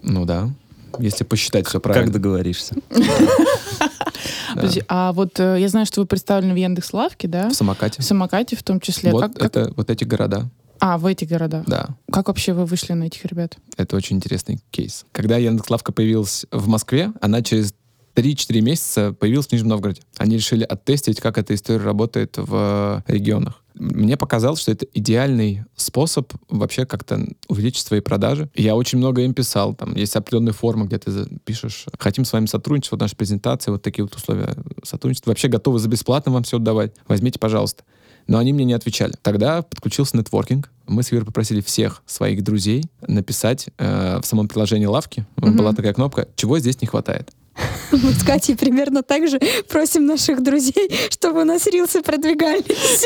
[0.03, 0.51] Ну да.
[0.99, 2.13] Если посчитать все Как правильно.
[2.13, 2.75] договоришься?
[2.91, 2.97] Да.
[4.55, 7.49] Подожди, а вот э, я знаю, что вы представлены в Яндекс.Лавке, да?
[7.51, 8.03] В самокате.
[8.03, 9.13] В самокате в том числе.
[9.13, 10.51] Вот Как- как- это вот эти города.
[10.81, 11.65] А, в этих городах.
[11.67, 11.91] Да.
[12.11, 13.57] Как вообще вы вышли на этих ребят?
[13.77, 15.05] Это очень интересный кейс.
[15.13, 17.75] Когда Яндекс.Лавка появилась в Москве, она через
[18.15, 20.03] 3-4 месяца появилась в Нижнем Новгороде.
[20.17, 23.63] Они решили оттестить, как эта история работает в регионах.
[23.75, 28.51] Мне показалось, что это идеальный способ вообще как-то увеличить свои продажи.
[28.55, 29.75] Я очень много им писал.
[29.75, 31.11] Там есть определенные формы, где ты
[31.45, 35.31] пишешь, хотим с вами сотрудничать, вот наша презентация, вот такие вот условия сотрудничества.
[35.31, 36.93] Вообще готовы за бесплатно вам все отдавать.
[37.07, 37.85] Возьмите, пожалуйста.
[38.27, 39.15] Но они мне не отвечали.
[39.23, 40.71] Тогда подключился нетворкинг.
[40.87, 45.27] Мы с Юрой попросили всех своих друзей написать э, в самом приложении лавки.
[45.37, 47.31] Была такая кнопка «Чего здесь не хватает?».
[47.93, 53.05] Мы с Катей примерно так же просим наших друзей, чтобы у нас рилсы продвигались.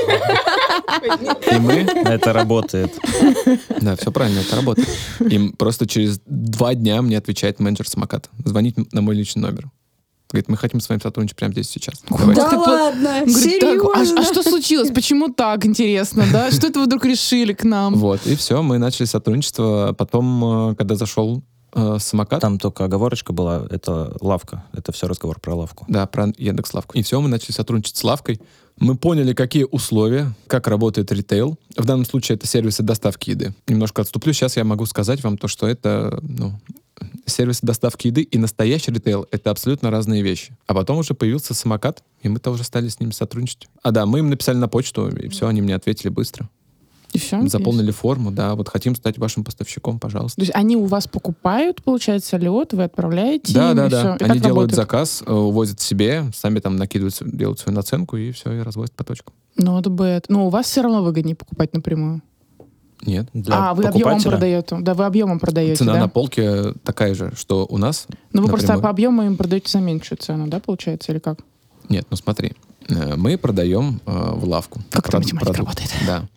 [1.51, 1.73] И мы
[2.05, 2.93] Это работает.
[3.81, 4.89] Да, все правильно, это работает.
[5.21, 8.29] Им просто через два дня мне отвечает менеджер самоката.
[8.45, 9.71] Звонит на мой личный номер.
[10.35, 12.03] Говорит, мы хотим с вами сотрудничать прямо здесь сейчас.
[12.11, 12.41] Давайте.
[12.43, 14.25] Да ты по- ладно, Говорит, так, а, а серьезно?
[14.25, 14.91] что случилось?
[14.91, 16.51] Почему так интересно, да?
[16.53, 17.95] Что это вы вдруг решили к нам?
[17.95, 19.95] Вот, и все, мы начали сотрудничество.
[19.97, 24.65] Потом, э, когда зашел э, самокат, Там только оговорочка была, это лавка.
[24.73, 25.85] Это все разговор про лавку.
[25.87, 26.99] да, про Яндекс Лавку.
[26.99, 28.41] И все, мы начали сотрудничать с Лавкой.
[28.81, 31.57] Мы поняли, какие условия, как работает ритейл.
[31.77, 33.55] В данном случае это сервисы доставки еды.
[33.69, 34.33] Немножко отступлю.
[34.33, 36.55] Сейчас я могу сказать вам то, что это ну,
[37.27, 40.57] сервисы доставки еды и настоящий ритейл— это абсолютно разные вещи.
[40.67, 43.69] А потом уже появился самокат, и мы тоже стали с ними сотрудничать.
[43.83, 46.49] А да, мы им написали на почту, и все, они мне ответили быстро.
[47.13, 47.47] И все?
[47.47, 50.37] Заполнили форму, да, вот хотим стать вашим поставщиком, пожалуйста.
[50.37, 53.99] То есть они у вас покупают, получается, лед, вы отправляете Да, им, да, и да.
[54.01, 54.27] всё.
[54.27, 54.75] И Они делают работает?
[54.75, 59.05] заказ, э, увозят себе, сами там накидывают, делают свою наценку и все, и развозят по
[59.05, 59.33] точкам.
[59.57, 60.25] Ну, это бэд.
[60.29, 62.21] Но у вас все равно выгоднее покупать напрямую.
[63.07, 63.29] Нет.
[63.33, 64.77] Для а, вы объемом продаете.
[64.81, 66.01] Да, вы объемом продаете, Цена да?
[66.01, 68.07] на полке такая же, что у нас.
[68.33, 68.83] Ну, вы просто напрямую.
[68.83, 71.39] по объему им продаете за меньшую цену, да, получается, или как?
[71.89, 72.53] Нет, ну смотри,
[72.89, 74.81] э, мы продаем э, в лавку.
[74.91, 75.59] Как это математика продукт.
[75.81, 75.91] работает?
[76.07, 76.29] Да.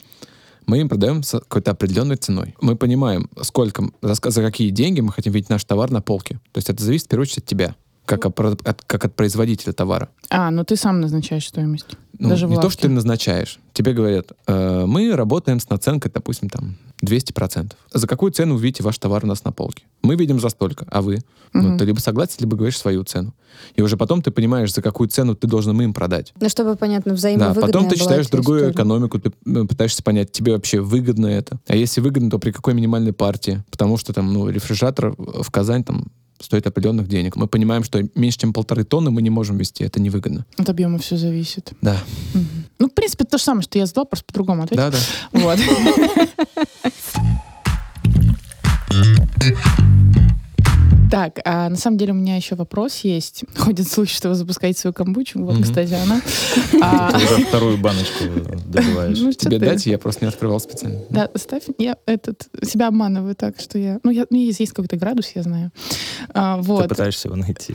[0.65, 2.53] Мы им продаем с какой-то определенной ценой.
[2.59, 6.35] Мы понимаем, сколько, за, за какие деньги мы хотим видеть наш товар на полке.
[6.51, 9.15] То есть это зависит в первую очередь от тебя, как, от, про- от- как от
[9.15, 10.09] производителя товара.
[10.29, 11.85] А, ну ты сам назначаешь стоимость.
[12.19, 13.59] Ну, Даже не то, что ты назначаешь.
[13.73, 17.73] Тебе говорят, э, мы работаем с наценкой, допустим, там 200%.
[17.93, 19.83] За какую цену вы видите ваш товар у нас на полке?
[20.01, 21.19] Мы видим за столько, а вы?
[21.53, 21.77] Ну, Мгм.
[21.77, 23.33] ты либо согласен, либо говоришь свою цену.
[23.75, 26.33] И уже потом ты понимаешь, за какую цену ты должен им продать.
[26.39, 28.73] Ну, чтобы, понятно, Да, взаимовыгодная потом ты читаешь другую история.
[28.73, 31.59] экономику, ты э, пытаешься понять, тебе вообще выгодно это.
[31.67, 33.63] А если выгодно, то при какой минимальной партии?
[33.69, 36.07] Потому что там, ну, рефрижератор в Казань там
[36.39, 37.35] стоит определенных денег.
[37.35, 40.45] Мы понимаем, что меньше, чем полторы тонны мы не можем вести, это невыгодно.
[40.57, 41.73] От объема все зависит.
[41.81, 41.97] Да,
[42.33, 42.47] Мгм.
[42.79, 44.91] Ну, в принципе, то же самое, что я задала, просто по-другому ответил.
[44.91, 44.97] да, да.
[45.41, 45.59] Вот.
[51.09, 53.43] Так, а на самом деле у меня еще вопрос есть.
[53.55, 55.39] Ходит слухи, что вы запускаете свою камбучу.
[55.39, 55.63] Вот, Мгм.
[55.63, 56.21] кстати, она.
[56.81, 58.23] А, Ты уже вторую баночку
[58.65, 59.17] добиваешь.
[59.21, 59.65] ну, Тебе ты?
[59.65, 60.99] дать, я просто не открывал специально.
[61.09, 61.63] Да, ставь.
[61.77, 63.99] Я этот себя обманываю так, что я.
[64.03, 65.71] Ну, я, ну, есть, есть какой-то градус, я знаю.
[66.33, 66.89] А, Ты вот.
[66.89, 67.73] пытаешься его найти.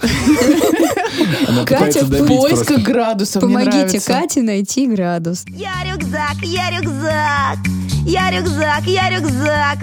[1.66, 2.80] Катя в добить Поиска просто.
[2.92, 3.40] градуса.
[3.40, 4.00] мне Помогите.
[4.00, 5.44] Кате найти градус.
[5.48, 7.58] Я рюкзак, я рюкзак,
[8.06, 9.78] я рюкзак, я рюкзак.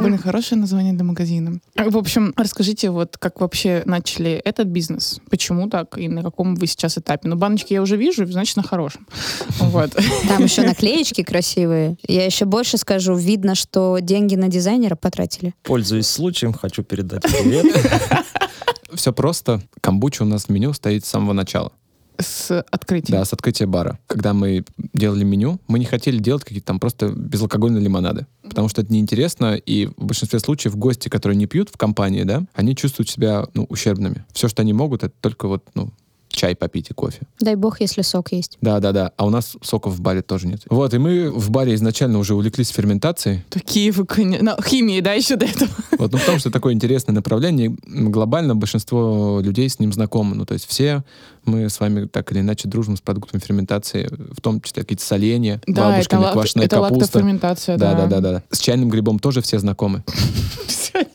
[0.00, 1.58] Блин, хорошее название для магазина.
[1.76, 5.20] В общем, расскажите, вот как вообще начали этот бизнес?
[5.30, 5.98] Почему так?
[5.98, 7.28] И на каком вы сейчас этапе?
[7.28, 9.06] Ну, баночки я уже вижу, значит, на хорошем.
[9.58, 9.90] Вот.
[10.28, 11.96] Там еще наклеечки красивые.
[12.06, 15.54] Я еще больше скажу, видно, что деньги на дизайнера потратили.
[15.62, 17.66] Пользуясь случаем, хочу передать привет.
[18.94, 19.60] Все просто.
[19.80, 21.72] Камбуча у нас в меню стоит с самого начала.
[22.18, 23.18] С открытием.
[23.18, 23.98] Да, с открытия бара.
[24.06, 28.26] Когда мы делали меню, мы не хотели делать какие-то там просто безалкогольные лимонады.
[28.42, 32.44] Потому что это неинтересно, и в большинстве случаев гости, которые не пьют в компании, да,
[32.54, 34.24] они чувствуют себя, ну, ущербными.
[34.32, 35.90] Все, что они могут, это только вот, ну,
[36.28, 37.22] чай попить и кофе.
[37.40, 38.58] Дай бог, если сок есть.
[38.60, 39.12] Да, да, да.
[39.16, 40.62] А у нас соков в баре тоже нет.
[40.68, 43.44] Вот, и мы в баре изначально уже увлеклись ферментацией.
[43.50, 44.56] Такие вы, конечно.
[44.56, 45.70] Ну, химией, да, еще до этого.
[45.98, 47.74] Вот, ну, потому что такое интересное направление.
[47.86, 50.36] Глобально большинство людей с ним знакомы.
[50.36, 51.04] Ну, то есть все
[51.46, 55.60] мы с вами так или иначе дружим с продуктами ферментации, в том числе какие-то соленья,
[55.66, 57.20] Да, это, бабушками, лак- квашеная это капуста.
[57.20, 57.94] Да, да.
[57.94, 58.42] да, да, да.
[58.50, 60.02] С чайным грибом тоже все знакомы.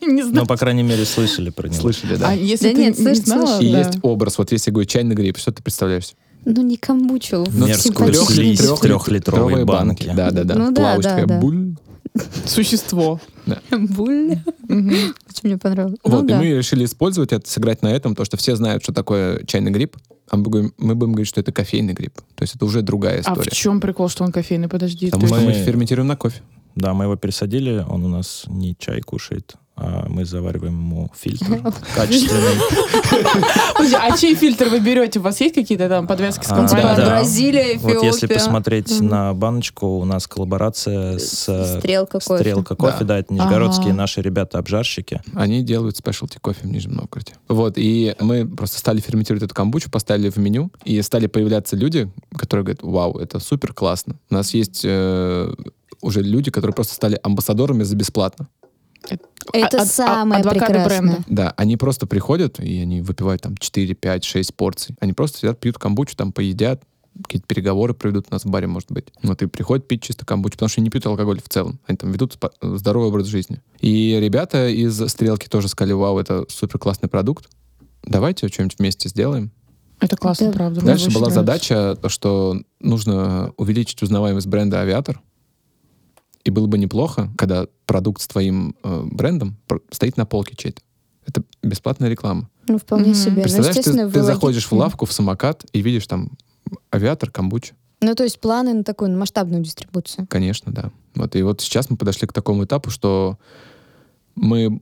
[0.06, 0.36] Не знаю.
[0.36, 1.80] Ну, по крайней мере, слышали про него.
[1.80, 2.30] Слышали, да?
[2.30, 3.78] А если Да ты нет, не знала, И да.
[3.78, 4.38] есть образ.
[4.38, 6.10] Вот если я говорю чайный гриб, что ты представляешь?
[6.44, 7.46] Ну, не камбучу.
[7.52, 8.34] Мерзкую симпатичный.
[8.34, 10.12] слизь в Трёх- трехлитровой трёхлитровой банке.
[10.14, 10.54] Да, да, да.
[10.56, 11.40] Ну да, Плавочка да, да.
[11.40, 11.76] буль.
[12.46, 13.20] существо.
[13.70, 14.36] Буль.
[14.68, 14.90] Мгм.
[15.28, 15.98] Очень мне понравилось.
[16.04, 16.38] Вот, Ну и да.
[16.38, 19.96] мы решили использовать это, сыграть на этом, то, что все знают, что такое чайный гриб,
[20.30, 22.14] а мы будем, мы будем говорить, что это кофейный гриб.
[22.34, 23.50] То есть это уже другая А в история.
[23.50, 24.68] чем прикол, что он кофейный?
[24.68, 25.06] Подожди.
[25.06, 26.42] Потому то что есть- мы ферментируем на кофе.
[26.74, 29.54] Да, мы его пересадили, он у нас не чай кушает,
[30.08, 31.60] мы завариваем ему фильтр
[31.94, 32.56] качественный.
[33.98, 35.18] А чей фильтр вы берете?
[35.18, 37.06] У вас есть какие-то там подвязки с А, да.
[37.06, 42.40] Бразилия, Вот если посмотреть на баночку, у нас коллаборация с э, Стрелка кофе.
[42.40, 43.18] Стрелка кофе, Да.
[43.18, 45.20] это нижегородские наши ребята-обжарщики.
[45.34, 47.32] Они делают спешлти кофе в Нижнем Новгороде.
[47.48, 52.10] Вот, и мы просто стали ферментировать эту камбучу, поставили в меню, и стали появляться люди,
[52.36, 54.16] которые говорят, вау, это супер классно.
[54.30, 55.52] У нас есть э,
[56.00, 58.48] уже люди, которые просто стали амбассадорами за бесплатно.
[59.52, 61.00] Это А- а- самое адвокаты прекрасное.
[61.02, 61.24] бренда.
[61.28, 64.94] Да, они просто приходят, и они выпивают там 4, 5, 6 порций.
[65.00, 66.82] Они просто сидят, пьют камбучу, там поедят,
[67.24, 69.08] какие-то переговоры проведут у нас в баре, может быть.
[69.22, 71.80] Вот и приходят пить чисто камбучу, потому что они не пьют алкоголь в целом.
[71.86, 73.60] Они там ведут здоровый образ жизни.
[73.80, 77.48] И ребята из «Стрелки» тоже сказали, вау, это супер классный продукт.
[78.04, 79.50] Давайте что-нибудь вместе сделаем.
[80.00, 80.52] Это классно, Да.
[80.52, 80.80] правда.
[80.80, 81.40] Дальше была нравится.
[81.40, 85.20] задача, то, что нужно увеличить узнаваемость бренда «Авиатор».
[86.44, 89.56] И было бы неплохо, когда продукт с твоим э, брендом
[89.90, 90.82] стоит на полке чей-то.
[91.26, 92.50] Это бесплатная реклама.
[92.66, 93.14] Ну, вполне Мгм.
[93.14, 93.36] себе.
[93.36, 96.32] Ну, Представляешь, естественно, ты, ты заходишь в лавку, в самокат и видишь там
[96.92, 97.74] авиатор, камбуча.
[98.00, 100.26] Ну, то есть планы на такую на масштабную дистрибуцию.
[100.28, 100.90] Конечно, да.
[101.14, 103.38] Вот, и вот сейчас мы подошли к такому этапу, что
[104.34, 104.80] мы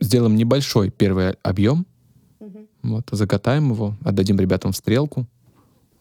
[0.00, 1.86] сделаем небольшой первый объем,
[2.82, 5.26] вот, закатаем его, отдадим ребятам в стрелку.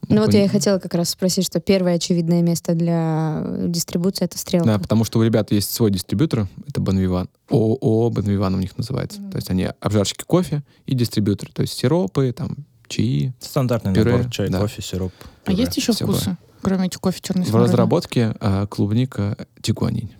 [0.10, 4.38] Ну, вот я и хотела как раз спросить, что первое очевидное место для дистрибуции— это
[4.38, 4.68] стрелка.
[4.68, 7.30] Да, потому что у ребят есть свой дистрибьютор, это Банвиван.
[7.50, 9.22] ООО Банвиван у них называется.
[9.32, 11.52] То есть они обжарщики кофе и дистрибьюторы.
[11.54, 13.34] То есть сиропы, там, чаи.
[13.40, 14.60] Стандартный Пюре, набор чай, да.
[14.60, 15.14] кофе, сироп.
[15.46, 15.64] А пюре.
[15.64, 16.38] есть еще Всё вкусы?
[16.62, 20.12] Кроме этих кофе черный В разработке а, клубника тигуанин.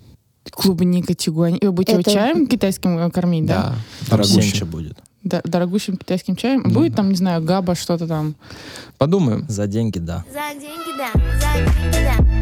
[0.50, 1.60] Клубника, тигуань.
[1.62, 3.76] Вы будете его Это- чаем китайским э, кормить, да?
[4.10, 4.66] Там дорогущий.
[4.66, 4.98] будет.
[5.24, 6.64] Да, дорогущим китайским чаем.
[6.66, 8.36] Ну Будет там, не знаю, габа, что-то там.
[8.98, 9.46] Подумаем.
[9.48, 10.26] За деньги, да.
[10.32, 11.12] За деньги, да.
[11.40, 12.42] За деньги, да.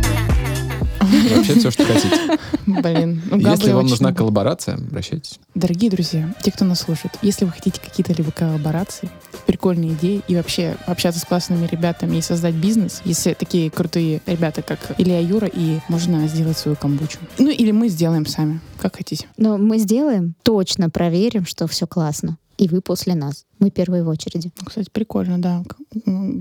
[1.36, 2.38] Вообще все, что хотите.
[2.68, 3.22] Блин.
[3.32, 4.18] ну, Если вам очень нужна люблю.
[4.20, 5.40] коллаборация, обращайтесь.
[5.56, 9.10] Дорогие друзья, те, кто нас слушает, если вы хотите какие-то либо коллаборации,
[9.48, 14.62] прикольные идеи и вообще общаться с классными ребятами и создать бизнес, если такие крутые ребята,
[14.62, 17.18] как Илья Юра, и можно сделать свою камбучу.
[17.40, 19.28] Ну, или мы сделаем сами, как хотите.
[19.38, 22.38] Но мы сделаем, точно проверим, что все классно.
[22.60, 23.46] И вы после нас.
[23.60, 24.52] Мы первые в очереди.
[24.60, 25.64] Ну, Кстати, прикольно, да.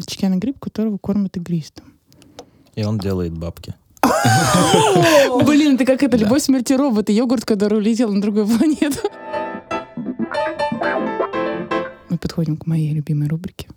[0.04, 1.84] Чеканный гриб, которого кормят игристом.
[2.74, 3.72] И он делает бабки.
[5.46, 8.98] Блин, это как это «Любовь, смерти робот» и йогурт, который улетел на другую планету.
[12.08, 13.68] Мы подходим к моей любимой рубрике.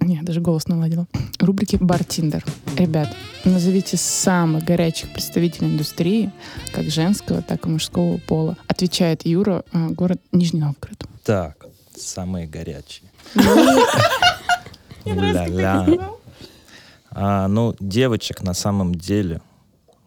[0.00, 1.06] Не, даже голос наладила.
[1.40, 2.44] Рубрики «Бартиндер».
[2.76, 3.08] Ребят,
[3.44, 6.30] назовите самых горячих представителей индустрии,
[6.74, 8.58] как женского, так и мужского пола.
[8.66, 11.06] Отвечает Юра, э, город Нижний Новгород.
[11.24, 11.65] Так,
[11.96, 13.10] самые горячие.
[15.04, 15.86] Ля-ля.
[17.10, 19.40] А, ну, девочек на самом деле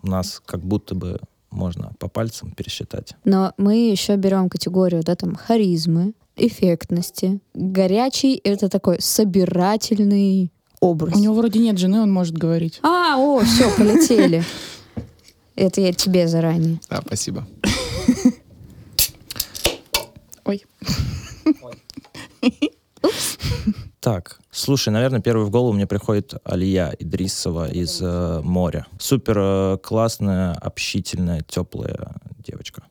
[0.04, 1.20] у нас как будто бы
[1.50, 3.16] можно по пальцам пересчитать.
[3.24, 7.40] Но мы еще берем категорию, да, там, харизмы, эффектности.
[7.54, 11.16] Горячий— это такой собирательный образ.
[11.16, 12.80] У него вроде нет жены, он может говорить.
[12.84, 14.44] А, о, все, полетели.
[15.56, 16.80] Это я тебе заранее.
[16.90, 17.48] Да, спасибо.
[20.46, 20.66] Ой.
[24.00, 28.88] Так, слушай, наверное, первый в голову мне приходит Алия Идрисова из э, моря.
[28.98, 32.84] Супер э, классная, общительная, теплая девочка.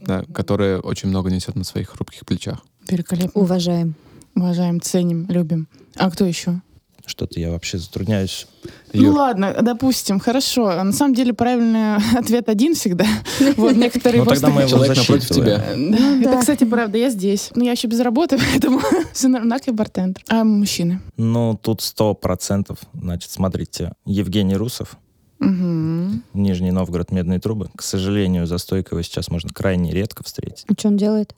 [0.00, 2.58] Да, которая очень много несет на своих хрупких плечах.
[2.88, 3.40] Великолепно.
[3.40, 3.94] Уважаем.
[4.34, 5.68] Уважаем, ценим, любим.
[5.96, 6.60] А кто еще?
[7.06, 8.48] Что-то я вообще затрудняюсь.
[8.92, 9.04] Юр.
[9.04, 10.68] Ну ладно, допустим, хорошо.
[10.68, 13.06] А На самом деле правильный ответ один всегда.
[13.56, 15.58] Вот некоторые Ну, тогда мы его Человек напротив тебя.
[15.58, 17.50] Да, Ну Это, кстати, правда, я здесь.
[17.54, 18.80] Но я еще без работы, поэтому
[19.12, 20.22] все нормально, я бартендер.
[20.28, 21.00] А мужчины?
[21.16, 22.78] Ну, тут сто процентов.
[22.92, 24.96] Значит, смотрите, Евгений Русов.
[25.38, 27.68] Нижний Новгород, Медные трубы.
[27.76, 30.64] К сожалению, за стойкой его сейчас можно крайне редко встретить.
[30.68, 31.34] А что он делает?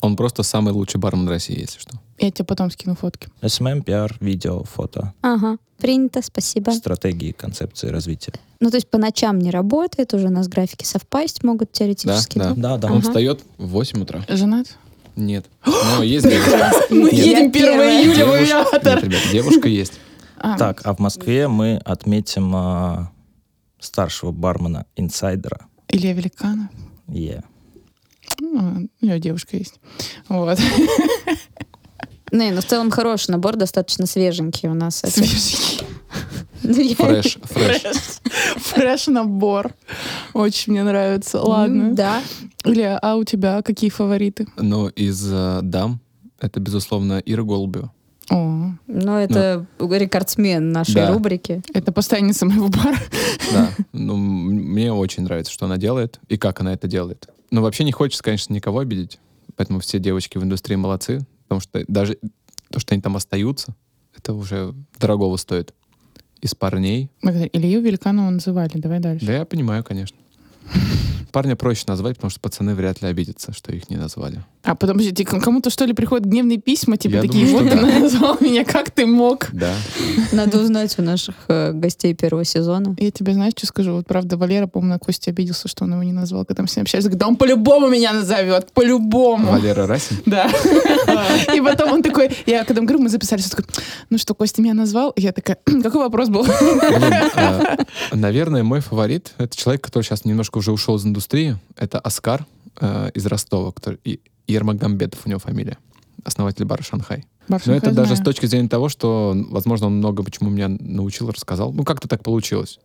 [0.00, 1.98] Он просто самый лучший бармен России, если что.
[2.18, 3.28] Я тебе потом скину фотки.
[3.44, 6.70] СММ, пиар, видео, фото, Ага, принято, спасибо.
[6.70, 8.32] стратегии, концепции развития.
[8.60, 12.38] Ну, то есть по ночам не работает, уже у нас графики совпасть могут теоретически.
[12.38, 12.88] Да, Да, да.
[12.88, 13.02] Он Ага.
[13.08, 14.24] встает в 8 утра.
[14.28, 14.76] Женат?
[15.16, 15.46] Нет.
[15.66, 16.70] Но есть девушка.
[16.90, 17.12] Мы Нет.
[17.12, 18.02] едем Я 1 первая.
[18.02, 18.94] июля в авиатор.
[18.96, 19.92] Нет, ребят, девушка есть.
[20.40, 23.10] А, Так, а в Москве мы отметим а,
[23.80, 25.66] старшего бармена, инсайдера.
[25.88, 26.68] Илья Великанов.
[27.08, 27.42] Е.
[28.40, 29.74] Ну, у него девушка есть.
[30.28, 30.58] Вот.
[32.30, 34.96] Не, ну в целом хороший набор, достаточно свеженький у нас.
[35.06, 35.80] Свежий.
[36.62, 37.82] Ну, Фреш, фреш.
[38.56, 39.72] Фреш набор.
[40.34, 41.40] Очень мне нравится.
[41.40, 41.82] Ладно.
[41.84, 42.22] М, Да.
[42.64, 44.46] Илья, а у тебя какие фавориты?
[44.56, 46.00] Но из э, дам
[46.40, 47.92] это, безусловно, Ира Голубева.
[48.30, 51.12] О, Но это рекордсмен нашей Да.
[51.12, 51.62] рубрики.
[51.72, 52.96] это постоянница моего бара.
[53.52, 57.28] Да, ну, мне очень нравится, что она делает и как она это делает.
[57.50, 59.18] Но вообще не хочется, конечно, никого обидеть,
[59.56, 62.18] поэтому все девочки в индустрии молодцы, потому что даже
[62.70, 63.74] то, что они там остаются,
[64.16, 65.74] это уже дорогого стоит.
[66.40, 68.70] Из парней, Илью Великанова называли.
[68.74, 69.26] Давай дальше.
[69.26, 70.16] да я понимаю, конечно.
[71.32, 74.42] Парня проще назвать, потому что пацаны вряд ли обидятся, что их не назвали.
[74.64, 77.72] А потом подожди, к- кому-то что ли приходят гневные письма, типа Я такие, думаю, вот
[77.72, 77.98] ты да.
[78.00, 79.48] назвал меня, как ты мог?
[79.52, 79.74] Да.
[80.32, 82.94] Надо узнать у наших э, гостей первого сезона.
[82.98, 83.92] Я тебе, знаешь, что скажу?
[83.94, 86.76] Вот правда, Валера, по-моему, на Косте обиделся, что он его не назвал, когда мы с
[86.76, 87.04] ним общались.
[87.04, 89.52] Говорит, да он по-любому меня назовет, по-любому.
[89.52, 90.18] Валера Расин.
[90.26, 90.50] Да.
[91.54, 93.66] И потом он такой, я когда говорю, мы записались, он такой,
[94.10, 95.10] ну что, Костя меня назвал?
[95.10, 96.46] И я такая, какой вопрос был?
[97.34, 97.76] А,
[98.12, 101.56] Наверное, мой фаворит— это человек, который сейчас немножко уже ушел из индустрии.
[101.76, 102.46] Это Оскар
[102.80, 105.76] э, из Ростова, который, и Ермагамбетов у него фамилия,
[106.22, 107.26] основатель бара «Шанхай».
[107.48, 108.22] Но Баршенка это даже знаю.
[108.22, 111.72] с точки зрения того, что, возможно, он много почему меня научил, рассказал.
[111.72, 112.78] Ну, как-то так получилось.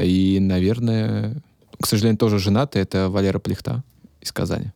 [0.00, 1.36] И, наверное,
[1.80, 3.84] к сожалению, тоже женатый, это Валера Плехта
[4.20, 4.72] из Казани.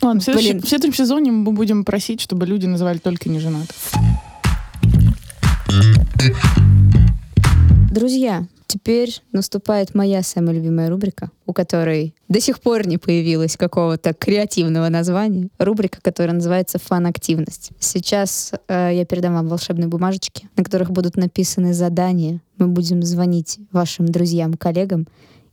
[0.00, 3.76] Ладно, в следующем, в следующем сезоне мы будем просить, чтобы люди называли только неженатых.
[7.90, 14.14] Друзья, теперь наступает моя самая любимая рубрика, у которой до сих пор не появилось какого-то
[14.14, 15.48] креативного названия.
[15.58, 17.72] Рубрика, которая называется «Фан-активность».
[17.78, 22.40] Сейчас э, я передам вам волшебные бумажечки, на которых будут написаны задания.
[22.56, 25.06] Мы будем звонить вашим друзьям, коллегам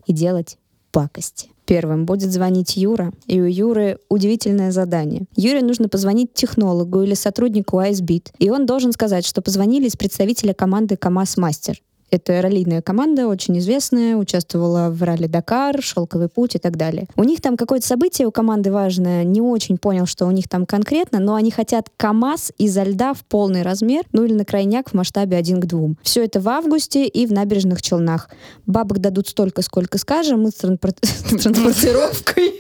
[0.06, 0.58] и делать
[0.92, 1.50] пакости.
[1.66, 5.26] Первым будет звонить Юра, и у Юры удивительное задание.
[5.36, 10.54] Юре нужно позвонить технологу или сотруднику iSbit, и он должен сказать, что позвонили из представителя
[10.54, 11.82] команды КамАЗ Мастер.
[12.12, 17.08] Это раллийная команда, очень известная, участвовала в ралли Дакар, Шелковый путь и так далее.
[17.16, 20.66] У них там какое-то событие у команды важное, не очень понял, что у них там
[20.66, 24.94] конкретно, но они хотят КАМАЗ изо льда в полный размер, ну или на крайняк в
[24.94, 25.90] масштабе 1 к 2.
[26.02, 28.30] Все это в августе и в набережных Челнах.
[28.66, 31.00] Бабок дадут столько, сколько скажем, мы с транспорт-
[31.30, 32.54] транспортировкой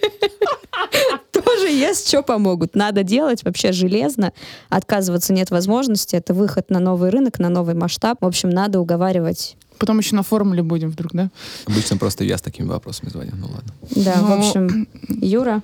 [1.41, 2.75] тоже есть, что помогут.
[2.75, 4.33] Надо делать вообще железно.
[4.69, 6.15] Отказываться нет возможности.
[6.15, 8.17] Это выход на новый рынок, на новый масштаб.
[8.21, 9.55] В общем, надо уговаривать.
[9.77, 11.29] Потом еще на формуле будем вдруг, да?
[11.65, 13.31] Обычно просто я с такими вопросами звоню.
[13.35, 13.73] Ну ладно.
[13.95, 15.61] Да, в Ну, общем, Юра,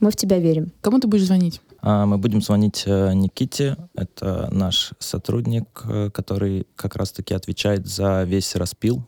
[0.00, 0.70] мы в тебя верим.
[0.82, 1.60] Кому ты будешь звонить?
[1.80, 3.76] А, Мы будем звонить э, Никите.
[3.94, 9.02] Это наш сотрудник, э, который как раз-таки отвечает за весь распил.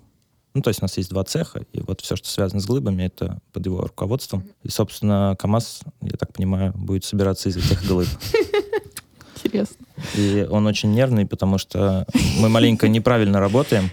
[0.56, 3.02] Ну, то есть у нас есть два цеха, и вот все, что связано с глыбами,
[3.02, 4.42] это под его руководством.
[4.62, 8.08] И, собственно, КАМАЗ, я так понимаю, будет собираться из этих глыб.
[9.36, 9.84] Интересно.
[10.14, 12.06] И он очень нервный, потому что
[12.38, 13.90] мы маленько неправильно работаем.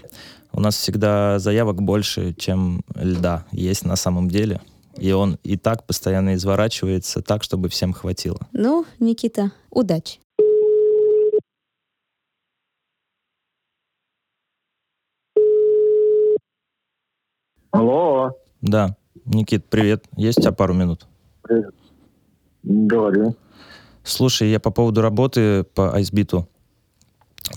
[0.52, 4.62] У нас всегда заявок больше, чем льда есть на самом деле.
[4.96, 8.38] И он и так постоянно изворачивается так, чтобы всем хватило.
[8.52, 10.18] Ну, Никита, удачи.
[17.74, 18.30] Алло,
[18.62, 18.94] Да.
[19.24, 20.04] Никит, привет.
[20.16, 21.08] Есть у тебя пару минут?
[21.42, 21.74] привет.
[22.62, 23.34] Говори.
[24.04, 26.48] Слушай, я по поводу работы по Айсбиту.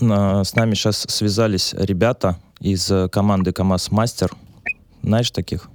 [0.56, 4.32] нами сейчас связались ребята из э, команды КамАЗ Мастер.
[5.04, 5.68] Знаешь таких?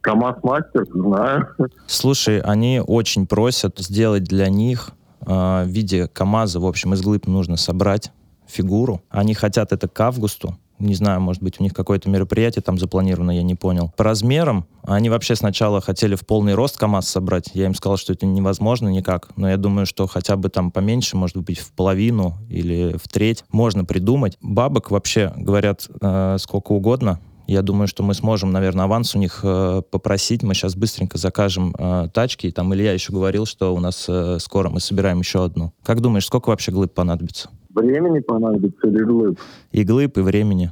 [0.00, 1.48] КамАЗ Мастер, знаю.
[1.86, 7.26] Слушай, они очень просят сделать для них э, в виде КАМАЗа, в общем, из глыб
[7.26, 8.12] нужно собрать
[8.46, 9.02] фигуру.
[9.10, 10.56] Они хотят это к августу.
[10.78, 13.92] Не знаю, может быть, у них какое-то мероприятие там запланировано, я не понял.
[13.96, 17.50] По размерам они вообще сначала хотели в полный рост КАМАЗ собрать.
[17.54, 19.30] Я им сказал, что это невозможно никак.
[19.36, 23.44] Но я думаю, что хотя бы там поменьше, может быть, в половину или в треть
[23.52, 24.36] можно придумать.
[24.40, 27.20] Бабок вообще, говорят, э, сколько угодно.
[27.46, 30.42] Я думаю, что мы сможем, наверное, аванс у них э, попросить.
[30.42, 32.46] Мы сейчас быстренько закажем э, тачки.
[32.46, 35.72] И там Илья еще говорил, что у нас э, скоро мы собираем еще одну.
[35.82, 37.50] Как думаешь, сколько вообще глыб понадобится?
[37.74, 39.38] Времени понадобится или глыб?
[39.70, 40.70] И глыб, и времени.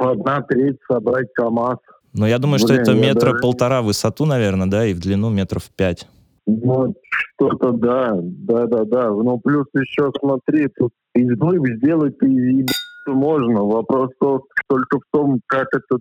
[0.00, 1.78] Одна треть собрать КамАЗ.
[2.14, 4.94] Но я думаю, что Блин, это я метра даже- полтора в высоту, наверное, да, и
[4.94, 6.08] в длину метров пять.
[6.46, 9.10] Ну, что-то да, да-да-да.
[9.10, 12.64] Ну, плюс еще смотри, тут из глыб сделать и
[13.06, 13.62] можно.
[13.64, 15.98] Вопрос тол- только в том, как это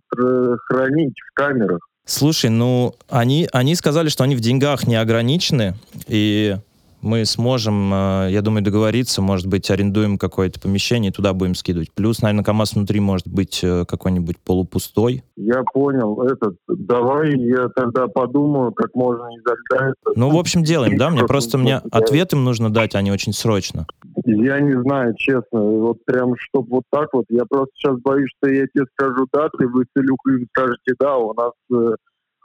[0.70, 1.80] хранить в камерах.
[2.06, 5.74] Слушай, ну, они, они сказали, что они в деньгах не ограничены,
[6.08, 6.56] и
[7.02, 11.92] мы сможем, э, я думаю, договориться, может быть, арендуем какое-то помещение туда будем скидывать.
[11.94, 15.24] Плюс, наверное, КАМАЗ внутри может быть э, какой-нибудь полупустой.
[15.36, 16.22] Я понял.
[16.24, 19.54] Этот, давай я тогда подумаю, как можно льда
[19.90, 21.10] это- Ну, в общем, делаем, да?
[21.10, 23.86] Мне просто мне ответ им нужно дать, они очень срочно.
[24.26, 25.62] Я не знаю, честно.
[25.62, 27.26] Вот прям, чтоб вот так вот.
[27.30, 31.34] Я просто сейчас боюсь, что я тебе скажу даты, вы с Илюхой скажете, да, у
[31.34, 31.96] нас э,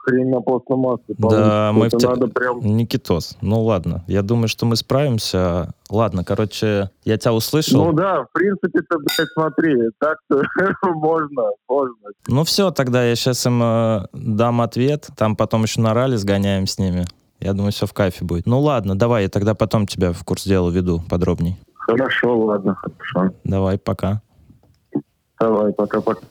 [0.03, 1.15] хрень на постном масле.
[1.17, 2.59] Да, мы Это в те- надо прям...
[2.59, 4.03] Никитос, ну ладно.
[4.07, 5.73] Я думаю, что мы справимся.
[5.89, 7.85] Ладно, короче, я тебя услышал.
[7.85, 10.41] Ну да, в принципе-то, блядь, смотри, так-то
[10.93, 11.95] можно, можно.
[12.27, 15.07] Ну все, тогда я сейчас им э, дам ответ.
[15.17, 17.05] Там потом еще на ралли сгоняем с ними.
[17.39, 18.45] Я думаю, все в кайфе будет.
[18.45, 21.57] Ну ладно, давай, я тогда потом тебя в курс дела веду подробней.
[21.75, 23.33] Хорошо, ладно, хорошо.
[23.43, 24.21] Давай, пока.
[25.39, 26.21] Давай, пока-пока.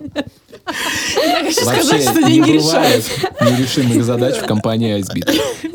[0.00, 3.58] Я хочу Вообще сказать, что не деньги бывает решают.
[3.58, 5.28] нерешимых задач в компании Айсбит.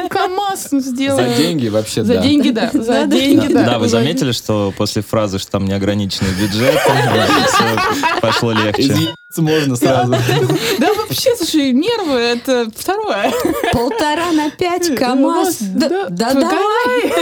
[0.10, 1.30] КамАЗ сделаем.
[1.30, 2.22] За деньги вообще За да.
[2.22, 2.70] деньги, да.
[2.74, 3.66] За деньги, да.
[3.66, 6.76] Да, вы заметили, что после фразы, что там неограниченный бюджет,
[7.48, 8.96] все пошло легче.
[9.38, 10.16] Можно сразу.
[10.80, 13.32] Да вообще, слушай, нервы— это второе.
[13.74, 15.58] Полтора на пять КамАЗ.
[15.60, 17.14] Да Да, да да, давай.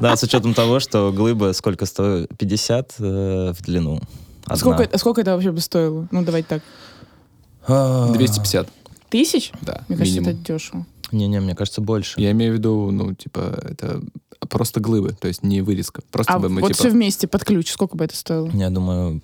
[0.00, 2.28] Да, с учетом того, что глыба сколько стоит?
[2.38, 4.00] 50 э, в длину.
[4.48, 4.56] Одна.
[4.56, 6.08] Сколько, это- сколько это вообще бы стоило?
[6.10, 6.62] Ну, давайте так.
[7.66, 8.68] А, 250,
[9.10, 9.52] Тысяч?
[9.62, 10.44] да, Мне кажется, это минимум.
[10.44, 10.86] дешево.
[11.12, 12.20] Не-не, мне кажется, больше.
[12.20, 14.02] Я имею в виду, ну, типа, это
[14.48, 16.02] просто глыбы, то есть не вырезка.
[16.10, 18.48] Просто А бы мы, вот типа, все вместе под ключ, сколько бы это стоило?
[18.52, 19.20] Я думаю,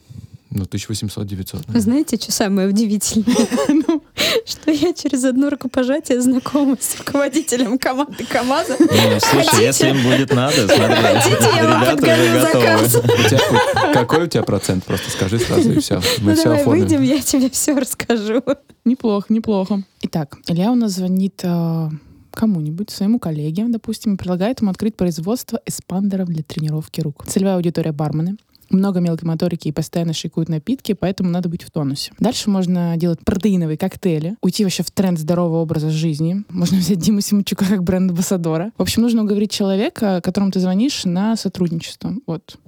[0.55, 1.65] ну, 1800-900.
[1.69, 3.27] Вы знаете, что самое удивительное?
[4.47, 8.77] Что я через одно рукопожатие знакома с руководителем команды КамАЗа.
[8.79, 9.65] ну, слушай, Хотите?
[9.65, 12.93] если им будет надо, смотри, Хотите, я вам ребята подгоню уже заказ?
[12.95, 13.15] готовы.
[13.25, 14.85] У тебя- какой у тебя процент?
[14.85, 15.97] Просто скажи сразу, и все.
[16.21, 16.83] Мы Ну все давай оформим.
[16.83, 18.43] выйдем, я тебе все расскажу.
[18.85, 19.83] Неплохо, неплохо.
[20.03, 21.89] Итак, Илья у нас звонит э,
[22.33, 27.25] кому-нибудь, своему коллеге, допустим, и предлагает ему открыть производство эспандеров для тренировки рук.
[27.27, 28.37] Целевая аудитория бармены.
[28.75, 32.11] Много мелкой моторики и постоянно шикуют напитки, поэтому надо быть в тонусе.
[32.19, 36.43] Дальше можно делать протеиновые коктейли, уйти вообще в тренд здорового образа жизни.
[36.49, 38.73] Можно взять Диму Симончука как бренд-амбассадора.
[38.77, 42.15] В общем, нужно уговорить человека, которому ты звонишь, на сотрудничество.
[42.27, 42.59] Вот.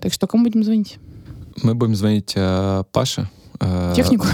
[0.00, 0.98] Так что кому будем звонить?
[1.62, 3.30] Мы будем звонить э, Паше.
[3.60, 4.26] Э, Технику?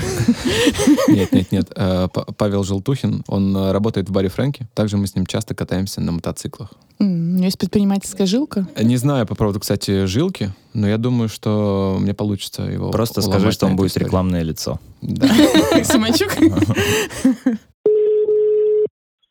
[1.08, 1.72] Нет, нет, нет.
[1.74, 4.66] э, Павел Желтухин, он э, работает в баре Фрэнки.
[4.74, 6.72] Также мы с ним часто катаемся на мотоциклах.
[6.98, 8.66] У него есть предпринимательская жилка.
[8.80, 13.52] Не знаю по поводу, кстати, жилки, но я думаю, что мне получится его Просто скажи,
[13.52, 14.78] что он будет рекламное лицо.
[15.02, 16.32] Симончук?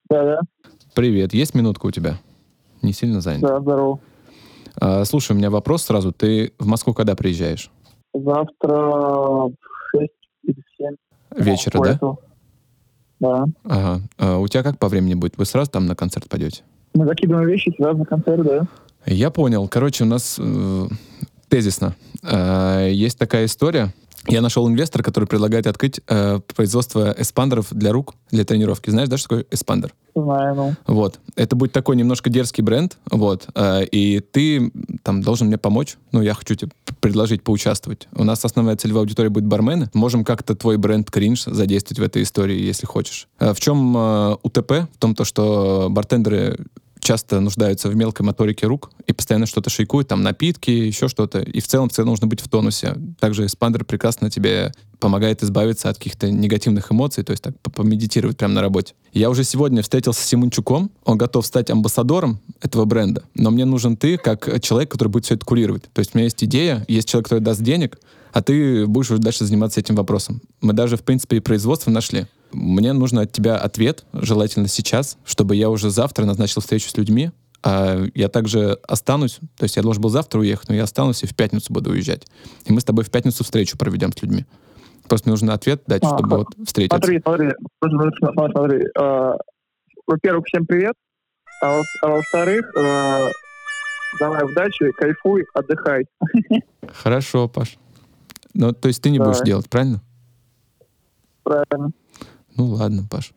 [0.09, 0.39] Да-да,
[0.93, 2.17] Привет, есть минутка у тебя?
[2.81, 3.41] Не сильно занят?
[3.41, 3.99] да, здорово.
[5.05, 6.11] Слушай, у меня вопрос сразу.
[6.11, 7.71] Ты в Москву когда приезжаешь?
[8.13, 9.70] Завтра в 6 или
[10.81, 10.95] 7.
[11.37, 11.99] Вечера, да?
[13.19, 13.45] Да.
[13.63, 14.01] Ага.
[14.17, 15.37] А у тебя как по времени будет?
[15.37, 16.63] Вы сразу там на концерт пойдете?
[16.93, 18.67] Мы закидываем вещи сюда на концерт, да?
[19.05, 19.67] Я понял.
[19.67, 20.87] Короче, у нас э,
[21.49, 21.95] тезисно.
[22.23, 23.93] Э, есть такая история.
[24.27, 28.89] Я нашел инвестора, который предлагает открыть э, производство эспандеров для рук, для тренировки.
[28.89, 29.93] Знаешь, да, что такое эспандер?
[30.15, 30.75] Знаю, ну.
[30.87, 31.19] Вот.
[31.35, 33.47] Это будет такой немножко дерзкий бренд, вот.
[33.55, 34.71] э, и ты
[35.03, 35.97] там должен мне помочь.
[36.11, 38.07] Ну, я хочу тебе предложить поучаствовать.
[38.13, 39.89] У нас основная целевая аудитория будет бармены.
[39.93, 43.27] Можем как-то твой бренд кринж задействовать в этой истории, если хочешь.
[43.39, 44.71] Э, в чем э, УТП?
[44.93, 46.59] В том, то, что бартендеры
[47.01, 51.39] часто нуждаются в мелкой моторике рук и постоянно что-то шейкуют, там напитки, еще что-то.
[51.39, 52.95] И в целом, в целом нужно быть в тонусе.
[53.19, 58.37] Также эспандер прекрасно тебе помогает избавиться от каких-то негативных эмоций, то есть так по- помедитировать
[58.37, 58.93] прямо на работе.
[59.13, 63.97] Я уже сегодня встретился с Симончуком, он готов стать амбассадором этого бренда, но мне нужен
[63.97, 65.83] ты как человек, который будет все это курировать.
[65.91, 67.99] То есть у меня есть идея, есть человек, который даст денег,
[68.31, 70.41] а ты будешь уже дальше заниматься этим вопросом.
[70.61, 72.27] Мы даже, в принципе, и производство нашли.
[72.53, 77.31] Мне нужно от тебя ответ, желательно сейчас, чтобы я уже завтра назначил встречу с людьми,
[77.63, 81.27] а я также останусь, то есть я должен был завтра уехать, но я останусь и
[81.27, 82.27] в пятницу буду уезжать.
[82.65, 84.45] И мы с тобой в пятницу встречу проведем с людьми.
[85.07, 86.97] Просто мне нужно ответ дать, А, чтобы вот встретиться.
[86.97, 87.49] Смотри, смотри,
[87.79, 88.85] смотри, смотри, смотри.
[88.99, 89.33] э,
[90.07, 90.93] Во-первых, всем привет.
[91.61, 93.29] А во- а во-вторых, э,
[94.19, 96.05] давай удачи, кайфуй, отдыхай.
[96.91, 97.77] Хорошо, Паш.
[98.53, 99.33] Ну, то есть ты не Давай.
[99.33, 100.01] будешь делать, правильно?
[101.43, 101.91] Правильно.
[102.61, 103.31] Ну ладно, Паш.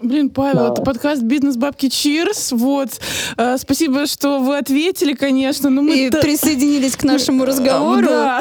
[0.00, 0.72] Блин, Павел, Да.
[0.72, 2.52] это подкаст «Бизнес Бабки Чирс».
[2.52, 2.88] Вот.
[3.36, 5.68] Э, спасибо, что вы ответили, конечно.
[5.68, 8.06] Но мы И та- присоединились к нашему разговору.
[8.06, 8.40] Да.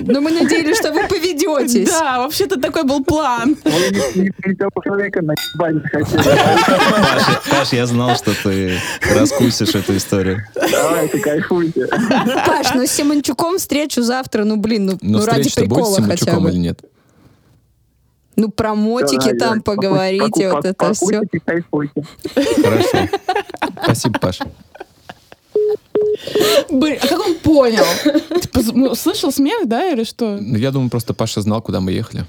[0.00, 1.90] Но мы надеялись, что вы поведетесь.
[1.90, 3.56] Да, вообще-то такой был план.
[7.50, 8.78] Паш, я знал, что ты
[9.14, 10.42] раскусишь эту историю.
[10.54, 11.86] Давайте, кайфуйте.
[12.46, 15.94] Паш, ну с Симончуком встречу завтра, ну блин, ну, Но ну ради встреча-то будет с
[15.96, 16.50] прикола хотя Симончуком бы.
[16.50, 16.80] или нет?
[18.36, 21.22] Ну про мотики Да, там я- поговорите, вот это все.
[22.62, 23.08] Хорошо.
[23.82, 24.38] Спасибо, Паш.
[26.70, 27.84] Блин, а как он понял?
[28.40, 30.38] Типа, ну, слышал смех, да, или что?
[30.40, 32.24] Ну, Я думаю, просто Паша знал, куда мы ехали.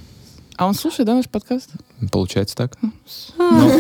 [0.56, 1.70] А он слушает, да, наш подкаст?
[2.12, 2.74] Получается так?
[2.82, 2.92] Ну,
[3.38, 3.80] ну,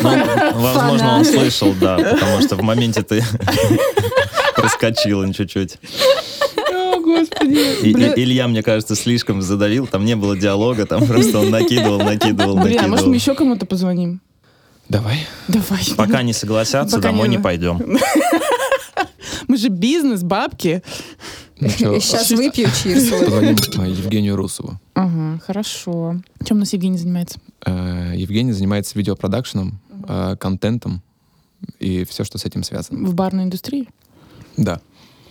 [0.62, 3.24] возможно, он слышал, да, потому что в моменте ты
[4.56, 5.78] проскочил чуть-чуть.
[7.08, 7.92] Господи.
[7.94, 12.56] Бля- Илья, мне кажется, слишком задавил, там не было диалога, там просто он накидывал, накидывал,
[12.58, 13.10] Блин, а может накидывал.
[13.10, 14.22] мы еще кому-то позвоним?
[14.90, 15.26] Давай.
[15.48, 15.82] Давай.
[15.98, 17.98] Пока не согласятся, Пока домой не- не пойдем.
[19.48, 20.82] Мы же бизнес, бабки.
[21.60, 23.10] Ну Сейчас выпью чирс.
[23.10, 24.80] Позвоним э, Евгению Русову.
[24.94, 26.18] Ага, хорошо.
[26.46, 27.40] Чем у нас Евгений занимается?
[27.66, 31.02] Э, Евгений занимается видеопродакшеном, э, контентом
[31.80, 33.08] и все, что с этим связано.
[33.08, 33.88] В барной индустрии?
[34.58, 34.82] Да.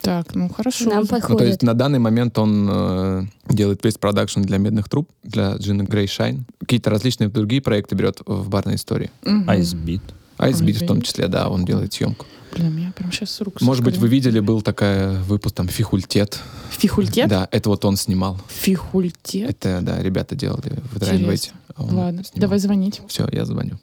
[0.07, 0.89] Так, ну хорошо.
[0.89, 5.11] Нам Ну, то есть на данный момент он э, делает весь продакшн для медных труб,
[5.25, 6.47] для Джина Грей Шайн.
[6.61, 9.11] Какие-то различные другие проекты берет в барной истории.
[9.49, 10.03] Айсбит.
[10.39, 12.25] Айсбит в том числе, да, он делает съемку.
[12.55, 16.41] Блин, я прям сейчас с рук Может быть, вы видели, был такая выпуск там «Фихультет».
[16.71, 17.29] Фихультет?
[17.29, 18.39] Да, это вот он снимал.
[18.47, 19.51] Фихультет?
[19.51, 21.51] Это, да, ребята делали в Драйнвейте.
[21.77, 23.03] Ладно, давай звонить.
[23.09, 23.81] Все, я звоню.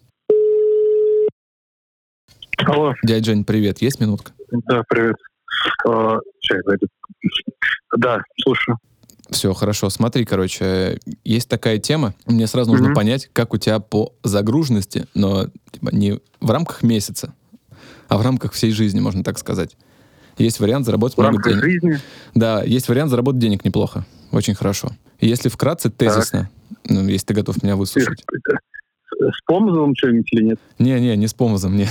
[2.60, 4.32] Алло, Дядя Жень, привет, есть минутка?
[4.68, 5.18] да, привет.
[5.86, 6.90] Зайдет.
[7.98, 8.78] Да, слушаю.
[9.30, 9.90] Все, хорошо.
[9.90, 12.14] Смотри, короче, есть такая тема.
[12.26, 12.96] Мне сразу нужно Мгм.
[12.96, 17.34] понять, как у тебя по загруженности, но типа, не в рамках месяца,
[18.10, 19.76] а в рамках всей жизни, можно так сказать.
[20.38, 21.64] Есть вариант заработать В много рамках денег.
[21.64, 22.00] жизни.
[22.36, 24.06] Да, есть вариант заработать денег неплохо.
[24.32, 24.90] Очень хорошо.
[25.20, 26.50] Если вкратце, тезисно,
[26.86, 28.24] ну, если ты готов меня выслушать.
[29.20, 30.60] С помозом что-нибудь или нет?
[30.80, 31.88] Не-не, не с помозом, не.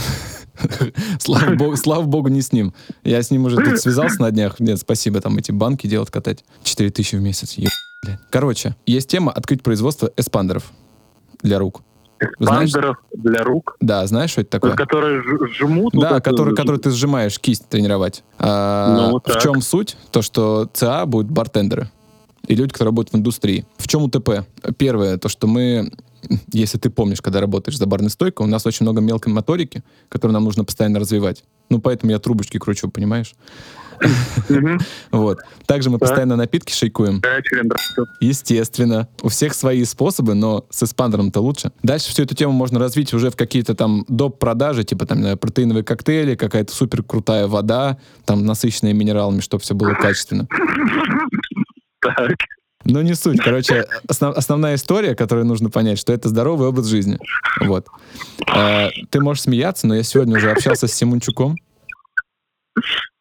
[1.19, 2.73] Слава богу, слава богу, не с ним.
[3.05, 4.61] Я с ним уже тут связался на днях.
[4.61, 6.45] Нет, спасибо, там эти банки делать, катать.
[6.63, 7.55] 4 тысячи в месяц.
[7.55, 7.71] Еб-.
[8.31, 10.71] Короче, есть тема открыть производство эспандеров
[11.43, 11.83] для рук.
[12.39, 12.71] Знаешь?
[12.73, 14.75] Бандеров для рук, Да, знаешь, что это такое?
[14.77, 15.23] которые
[15.59, 15.93] жмут.
[15.93, 18.23] вот Да, это- который, который ты сжимаешь, кисть тренировать.
[18.39, 19.97] А, Ну, в чем суть?
[20.13, 21.91] То, что ЦА будут бартендеры.
[22.47, 23.67] И люди, которые работают в индустрии.
[23.77, 24.45] В чем УТП?
[24.77, 25.91] Первое, то, что мы,
[26.53, 30.35] если ты помнишь, когда работаешь за барной стойкой, у нас очень много мелкой моторики, которую
[30.35, 31.45] нам нужно постоянно развивать.
[31.69, 33.35] Ну, поэтому я трубочки кручу, понимаешь?
[35.13, 35.39] Вот.
[35.67, 37.21] Также мы постоянно напитки шейкуем.
[38.21, 39.09] Естественно.
[39.23, 41.73] У всех свои способы, но с эспандером-то лучше.
[41.83, 44.39] Дальше всю эту тему можно развить уже в какие-то там доп.
[44.39, 49.95] продажи, типа там протеиновые коктейли, какая-то супер крутая вода, там насыщенная минералами, чтобы все было
[49.95, 50.49] качественно.
[52.01, 52.37] Так.
[52.85, 53.41] Но не суть.
[53.41, 57.19] Короче, основ- основная история, которую нужно понять, что это здоровый образ жизни.
[57.61, 57.87] Вот.
[58.55, 61.57] Э, ты можешь смеяться, но я сегодня уже общался с Симончуком,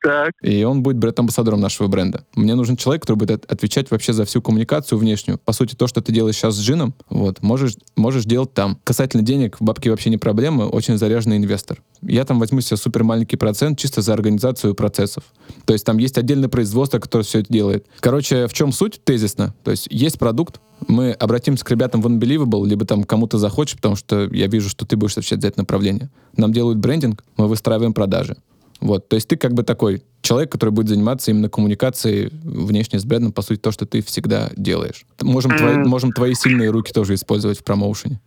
[0.02, 0.32] Так.
[0.42, 2.26] и он будет бренд-амбассадором нашего бренда.
[2.36, 5.38] Мне нужен человек, который будет от- отвечать вообще за всю коммуникацию внешнюю.
[5.38, 8.80] По сути, то, что ты делаешь сейчас с Джином, вот, можешь, можешь делать там.
[8.84, 11.82] Касательно денег, бабки вообще не проблема, очень заряженный инвестор.
[12.02, 15.24] Я там возьму себе супер маленький процент чисто за организацию процессов.
[15.66, 17.86] То есть там есть отдельное производство, которое все это делает.
[18.00, 19.54] Короче, в чем суть тезисно?
[19.64, 23.96] То есть есть продукт, мы обратимся к ребятам в Unbelievable, либо там кому-то захочешь, потому
[23.96, 26.10] что я вижу, что ты будешь отвечать за это направление.
[26.38, 28.38] Нам делают брендинг, мы выстраиваем продажи.
[28.82, 33.06] Вот, то есть ты как бы такой человек, который будет заниматься именно коммуникацией внешне с
[33.06, 35.06] брендом, по сути, то, что ты всегда делаешь.
[35.22, 38.20] Можем, твои, можем твои сильные руки тоже использовать в промоушене.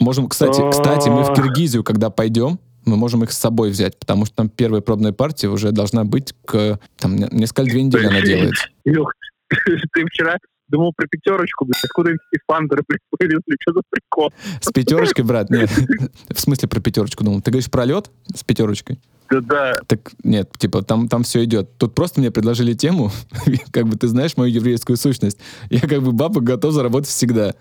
[0.00, 4.24] Можем, кстати, кстати, мы в Киргизию, когда пойдем, мы можем их с собой взять, потому
[4.24, 6.80] что там первая пробная партия уже должна быть к...
[6.98, 8.66] Там не- несколько две недели она делается.
[8.84, 9.12] Лех,
[9.48, 10.38] ты вчера
[10.68, 12.82] думал про пятерочку, блядь, откуда эти фандеры
[13.20, 14.32] вылезли, что за прикол?
[14.60, 15.70] С пятерочкой, брат, нет.
[16.30, 17.42] В смысле про пятерочку думал?
[17.42, 18.98] Ты говоришь про лед с пятерочкой?
[19.40, 21.76] Да-да, Так нет, типа там, там все идет.
[21.78, 23.10] Тут просто мне предложили тему,
[23.72, 25.38] как бы ты знаешь мою еврейскую сущность.
[25.70, 27.54] Я как бы баба готов заработать всегда.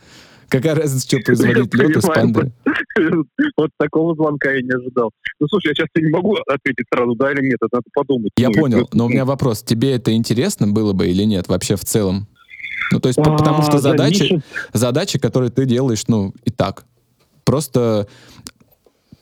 [0.50, 2.52] Какая разница, что производить лед из панды?
[3.58, 5.12] вот такого звонка я не ожидал.
[5.40, 8.32] Ну, слушай, я сейчас не могу ответить сразу, да или нет, это надо подумать.
[8.38, 9.64] Я Ну, понял, но у меня вопрос.
[9.64, 12.28] Тебе это интересно было бы или нет вообще в целом?
[12.92, 14.42] Ну, то есть, по- потому что А, задачи,
[14.74, 16.84] задачи, которые ты делаешь, ну, и так.
[17.46, 18.08] Просто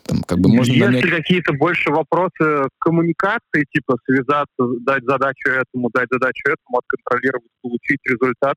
[0.09, 1.09] там, как бы можно Если нанять...
[1.09, 8.55] какие-то больше вопросы коммуникации, типа связаться, дать задачу этому, дать задачу этому, отконтролировать, получить результат,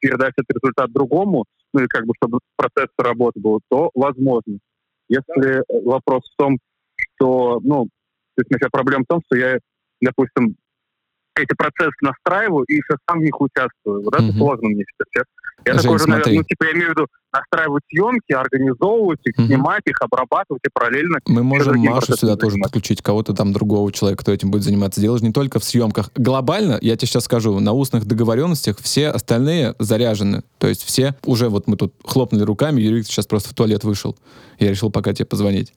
[0.00, 4.58] передать этот результат другому, ну и как бы чтобы процесс работы был, то возможно.
[5.08, 6.58] Если вопрос в том,
[6.96, 7.84] что, ну,
[8.36, 9.58] то есть у меня проблема в том, что я,
[10.00, 10.56] допустим,
[11.36, 14.02] эти процессы настраиваю и еще сам в них участвую.
[14.04, 14.38] Вот это Мгм.
[14.38, 15.24] сложно мне сейчас.
[15.66, 16.36] Я Жень, такой же, наверное, смотри.
[16.38, 19.46] ну, типа, я имею в виду настраивать съемки, организовывать их, Мгм.
[19.46, 24.22] снимать их, обрабатывать и параллельно Мы можем Машу сюда тоже подключить, кого-то там другого человека,
[24.22, 25.00] кто этим будет заниматься.
[25.00, 26.10] Дело же не только в съемках.
[26.16, 30.42] Глобально, я тебе сейчас скажу, на устных договоренностях все остальные заряжены.
[30.58, 34.16] То есть все, уже вот мы тут хлопнули руками, Юрий сейчас просто в туалет вышел.
[34.58, 35.72] Я решил пока тебе позвонить.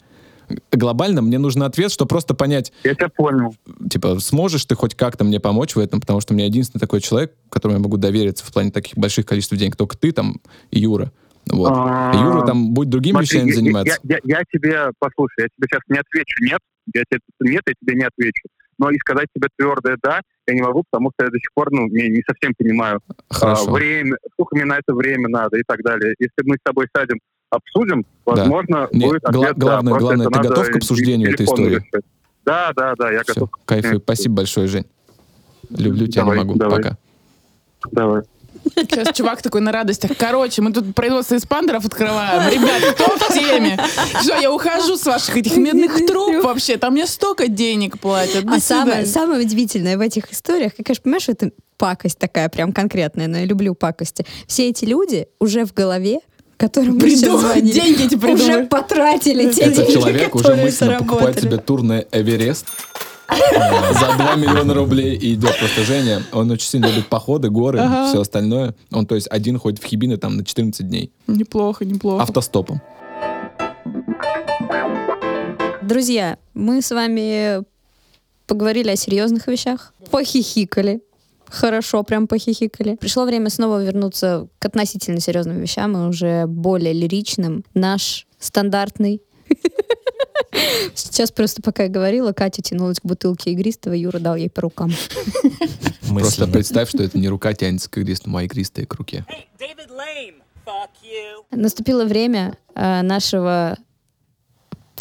[0.72, 3.56] Глобально мне нужен ответ, что просто понять, Я тебя понял.
[3.90, 7.02] типа, сможешь ты хоть как-то мне помочь в этом, потому что у меня единственный такой
[7.02, 10.40] человек, которому я могу довериться в плане таких больших количеств денег, только ты там
[10.72, 11.12] и Юра.
[11.50, 11.72] Вот.
[11.74, 14.00] А, Юра там будет другими Смотри, вещами заниматься.
[14.04, 16.60] Я, я- я тебе, послушай, я тебе сейчас не отвечу нет,
[16.94, 18.44] я тебе нет, я тебе не отвечу.
[18.80, 21.72] но и сказать тебе твердое «да» я не могу, потому что я до сих пор
[21.72, 23.00] ну, не, не совсем понимаю
[23.30, 23.70] Хорошо.
[23.70, 26.14] а, время, сколько мне на это время надо и так далее.
[26.20, 27.18] Если мы с тобой сядем,
[27.50, 29.66] обсудим, возможно, Не, будет гла- ответ «да».
[29.66, 31.76] главное, Просто главное, ты готов к обсуждению этой истории?
[31.76, 32.04] решать.
[32.46, 33.50] Да, да, да, я Все, готов.
[33.66, 33.98] кайфуй.
[34.00, 34.86] Спасибо большое, Жень.
[35.70, 36.58] Люблю тебя, Давай, не могу.
[36.60, 36.78] давай.
[36.78, 36.98] Пока.
[37.92, 38.22] Давай.
[38.76, 40.12] Сейчас чувак такой на радостях.
[40.18, 42.52] Короче, мы тут производство эспандеров открываем.
[42.54, 43.78] Ребят, кто в теме?
[44.22, 46.78] Что, я ухожу с ваших этих медных труб вообще?
[46.78, 48.46] Там мне столько денег платят.
[48.46, 52.50] До А самое, самое удивительное в этих историях, я, конечно, понимаешь, что это пакость такая
[52.50, 54.26] прям конкретная, но я люблю пакости.
[54.48, 56.20] Все эти люди уже в голове,
[56.58, 60.98] которым мы сейчас Придумали, звонили, деньги эти уже потратили те Этот деньги, человек уже мысленно
[61.00, 62.66] покупает себе тур на Эверест
[63.30, 65.58] за 2 миллиона рублей и идет.
[65.60, 68.08] Просто Женя, он очень сильно любит походы, горы, Ага.
[68.10, 68.74] все остальное.
[68.92, 71.12] Он, то есть, один ходит в Хибины там на 14 дней.
[71.28, 72.24] Неплохо, неплохо.
[72.24, 72.82] Автостопом.
[75.82, 77.64] Друзья, мы с вами
[78.46, 81.02] поговорили о серьезных вещах, похихикали.
[81.50, 82.96] Хорошо, прям похихикали.
[82.96, 87.64] Пришло время снова вернуться к относительно серьезным вещам и уже более лиричным.
[87.74, 89.22] Наш стандартный
[90.96, 94.92] Сейчас просто пока я говорила, Катя тянулась к бутылке игристого, Юра дал ей по рукам.
[96.10, 99.26] Просто представь, что это не рука тянется к игристому, а игристая к руке.
[101.52, 103.78] Наступило время э, нашего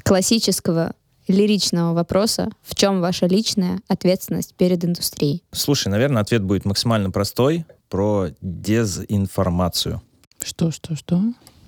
[0.04, 0.94] классического
[1.28, 2.48] лиричного вопроса.
[2.62, 5.42] В чем ваша личная ответственность перед индустрией?
[5.52, 10.02] Слушай, наверное, ответ будет максимально простой про дезинформацию.
[10.42, 11.22] Что, что, что?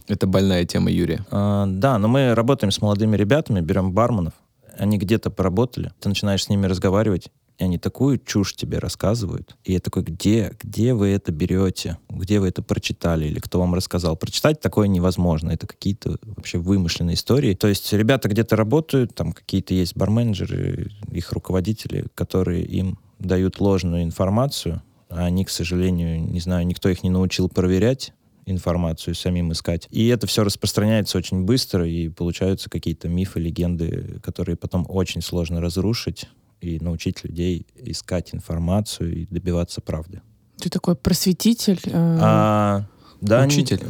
[0.09, 1.25] Это больная тема Юрия.
[1.31, 4.35] А, да, но мы работаем с молодыми ребятами, берем барменов,
[4.77, 9.57] они где-то поработали, ты начинаешь с ними разговаривать, и они такую чушь тебе рассказывают.
[9.65, 11.99] И я такой, где, где вы это берете?
[12.09, 13.27] Где вы это прочитали?
[13.27, 14.17] Или кто вам рассказал?
[14.17, 15.51] Прочитать такое невозможно.
[15.51, 17.55] Это какие-то вообще вымышленные истории.
[17.55, 24.05] То есть ребята где-то работают, там какие-то есть барменджеры, их руководители, которые им дают ложную
[24.05, 28.13] информацию, а они, к сожалению, не знаю, никто их не научил проверять
[28.47, 29.89] информацию, самим искать.
[29.91, 35.61] И это все распространяется очень быстро, и получаются какие-то мифы, легенды, которые потом очень сложно
[35.61, 36.29] разрушить
[36.61, 40.21] и научить людей искать информацию и добиваться правды.
[40.61, 41.81] Ты такой просветитель.
[41.85, 41.91] э,
[42.21, 42.85] А,
[43.21, 43.81] да, не- Учитель.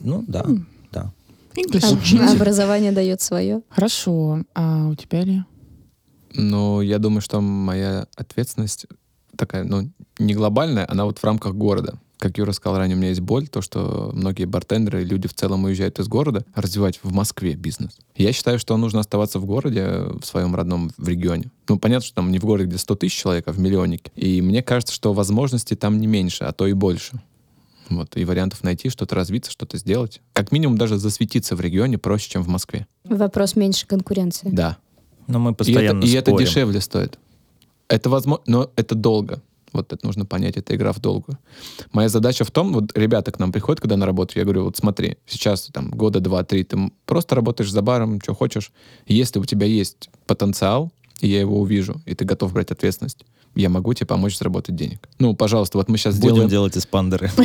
[0.00, 0.46] ну да,
[0.92, 1.12] да.
[1.54, 2.36] English А- учитель.
[2.36, 3.60] Образование дает свое.
[3.68, 4.42] Хорошо.
[4.54, 5.44] А у тебя ли?
[6.32, 8.86] Но я думаю, что моя ответственность
[9.36, 11.98] такая, ну, не глобальная, она вот в рамках города.
[12.24, 15.34] Как Юра сказал ранее, у меня есть боль, то, что многие бартендеры и люди в
[15.34, 17.98] целом уезжают из города развивать в Москве бизнес.
[18.16, 21.50] Я считаю, что нужно оставаться в городе, в своем родном, в регионе.
[21.68, 24.10] Ну, понятно, что там не в городе, где 100 тысяч человек, а в миллионнике.
[24.16, 27.20] И мне кажется, что возможностей там не меньше, а то и больше.
[27.90, 30.22] Вот, и вариантов найти, что-то развиться, что-то сделать.
[30.32, 32.86] Как минимум даже засветиться в регионе проще, чем в Москве.
[33.04, 34.48] Вопрос меньше конкуренции.
[34.50, 34.78] Да.
[35.26, 37.18] Но мы И это, постоянно и это дешевле стоит.
[37.88, 39.42] Это возможно, но это долго.
[39.74, 41.38] Вот это нужно понять, это игра в долгую.
[41.92, 44.76] Моя задача в том, вот ребята к нам приходят, когда на работу, я говорю, вот
[44.76, 48.72] смотри, сейчас там года два-три, ты просто работаешь за баром, что хочешь.
[49.06, 50.90] Если у тебя есть потенциал,
[51.20, 55.08] и я его увижу, и ты готов брать ответственность, я могу тебе помочь заработать денег.
[55.18, 56.50] Ну, пожалуйста, вот мы сейчас Будем сделаем...
[56.50, 57.30] делать эспандеры.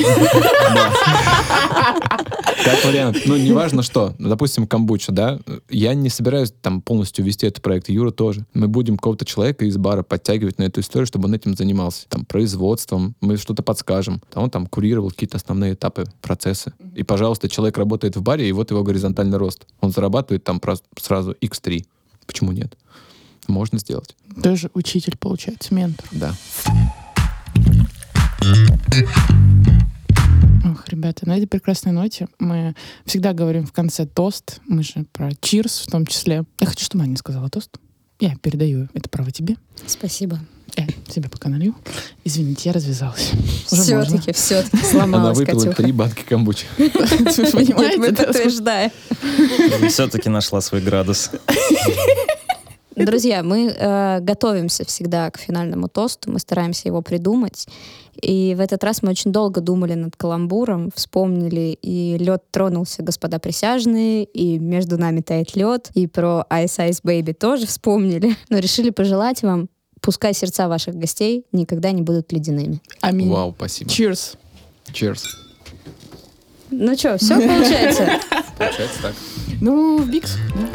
[2.64, 3.18] Как вариант.
[3.26, 4.14] Ну, неважно что.
[4.19, 5.40] Допустим, камбуча, да?
[5.69, 7.90] Я не собираюсь там полностью вести этот проект.
[7.90, 8.45] Юра тоже.
[8.53, 12.07] Мы будем какого-то человека из бара подтягивать на эту историю, чтобы он этим занимался.
[12.10, 13.15] Там, производством.
[13.22, 14.22] Мы что-то подскажем.
[14.34, 16.73] А он там курировал какие-то основные этапы, процессы.
[16.95, 19.65] И, пожалуйста, человек работает в баре, и вот его горизонтальный рост.
[19.80, 20.61] Он зарабатывает там
[20.99, 21.86] сразу x3.
[22.26, 22.76] Почему нет?
[23.50, 24.16] Можно сделать.
[24.42, 26.08] Тоже учитель, получается, ментор.
[26.12, 26.36] Да.
[30.66, 34.62] Ох, ребята, на этой прекрасной ноте мы всегда говорим в конце тост.
[34.68, 36.46] Мы же про чирс в том числе.
[36.60, 37.72] Я хочу, чтобы Аня сказала тост.
[38.20, 39.56] Я передаю это право тебе.
[39.88, 40.40] Спасибо.
[40.78, 41.74] Я себе пока налью.
[42.24, 43.32] Извините, я развязалась.
[43.72, 45.82] Уже Все-таки, все-таки Она сломалась, выпила Катюха.
[45.82, 46.66] три банки камбучи.
[46.78, 48.24] Мы да?
[48.26, 48.92] подтверждаем.
[49.90, 51.32] Все-таки нашла свой градус.
[53.06, 57.68] Друзья, мы э, готовимся всегда к финальному тосту, мы стараемся его придумать.
[58.22, 63.40] И в этот раз мы очень долго думали над каламбуром, вспомнили, и лед тронулся, господа
[63.40, 68.36] присяжные, и между нами тает лед, и про Ice Ice Baby тоже вспомнили.
[68.50, 69.70] Но решили пожелать вам,
[70.02, 72.82] пускай сердца ваших гостей никогда не будут ледяными.
[73.00, 73.30] Аминь.
[73.30, 73.90] Вау, спасибо.
[73.90, 74.38] Cheers.
[74.92, 75.49] Cheers.
[76.72, 78.20] Ну что, все получается?
[78.58, 79.14] Получается так.
[79.62, 80.38] Ну, в Бикс.
[80.56, 80.68] да.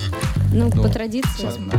[0.53, 1.29] Ну, Ну, по традиции.
[1.39, 1.73] Сейчас мы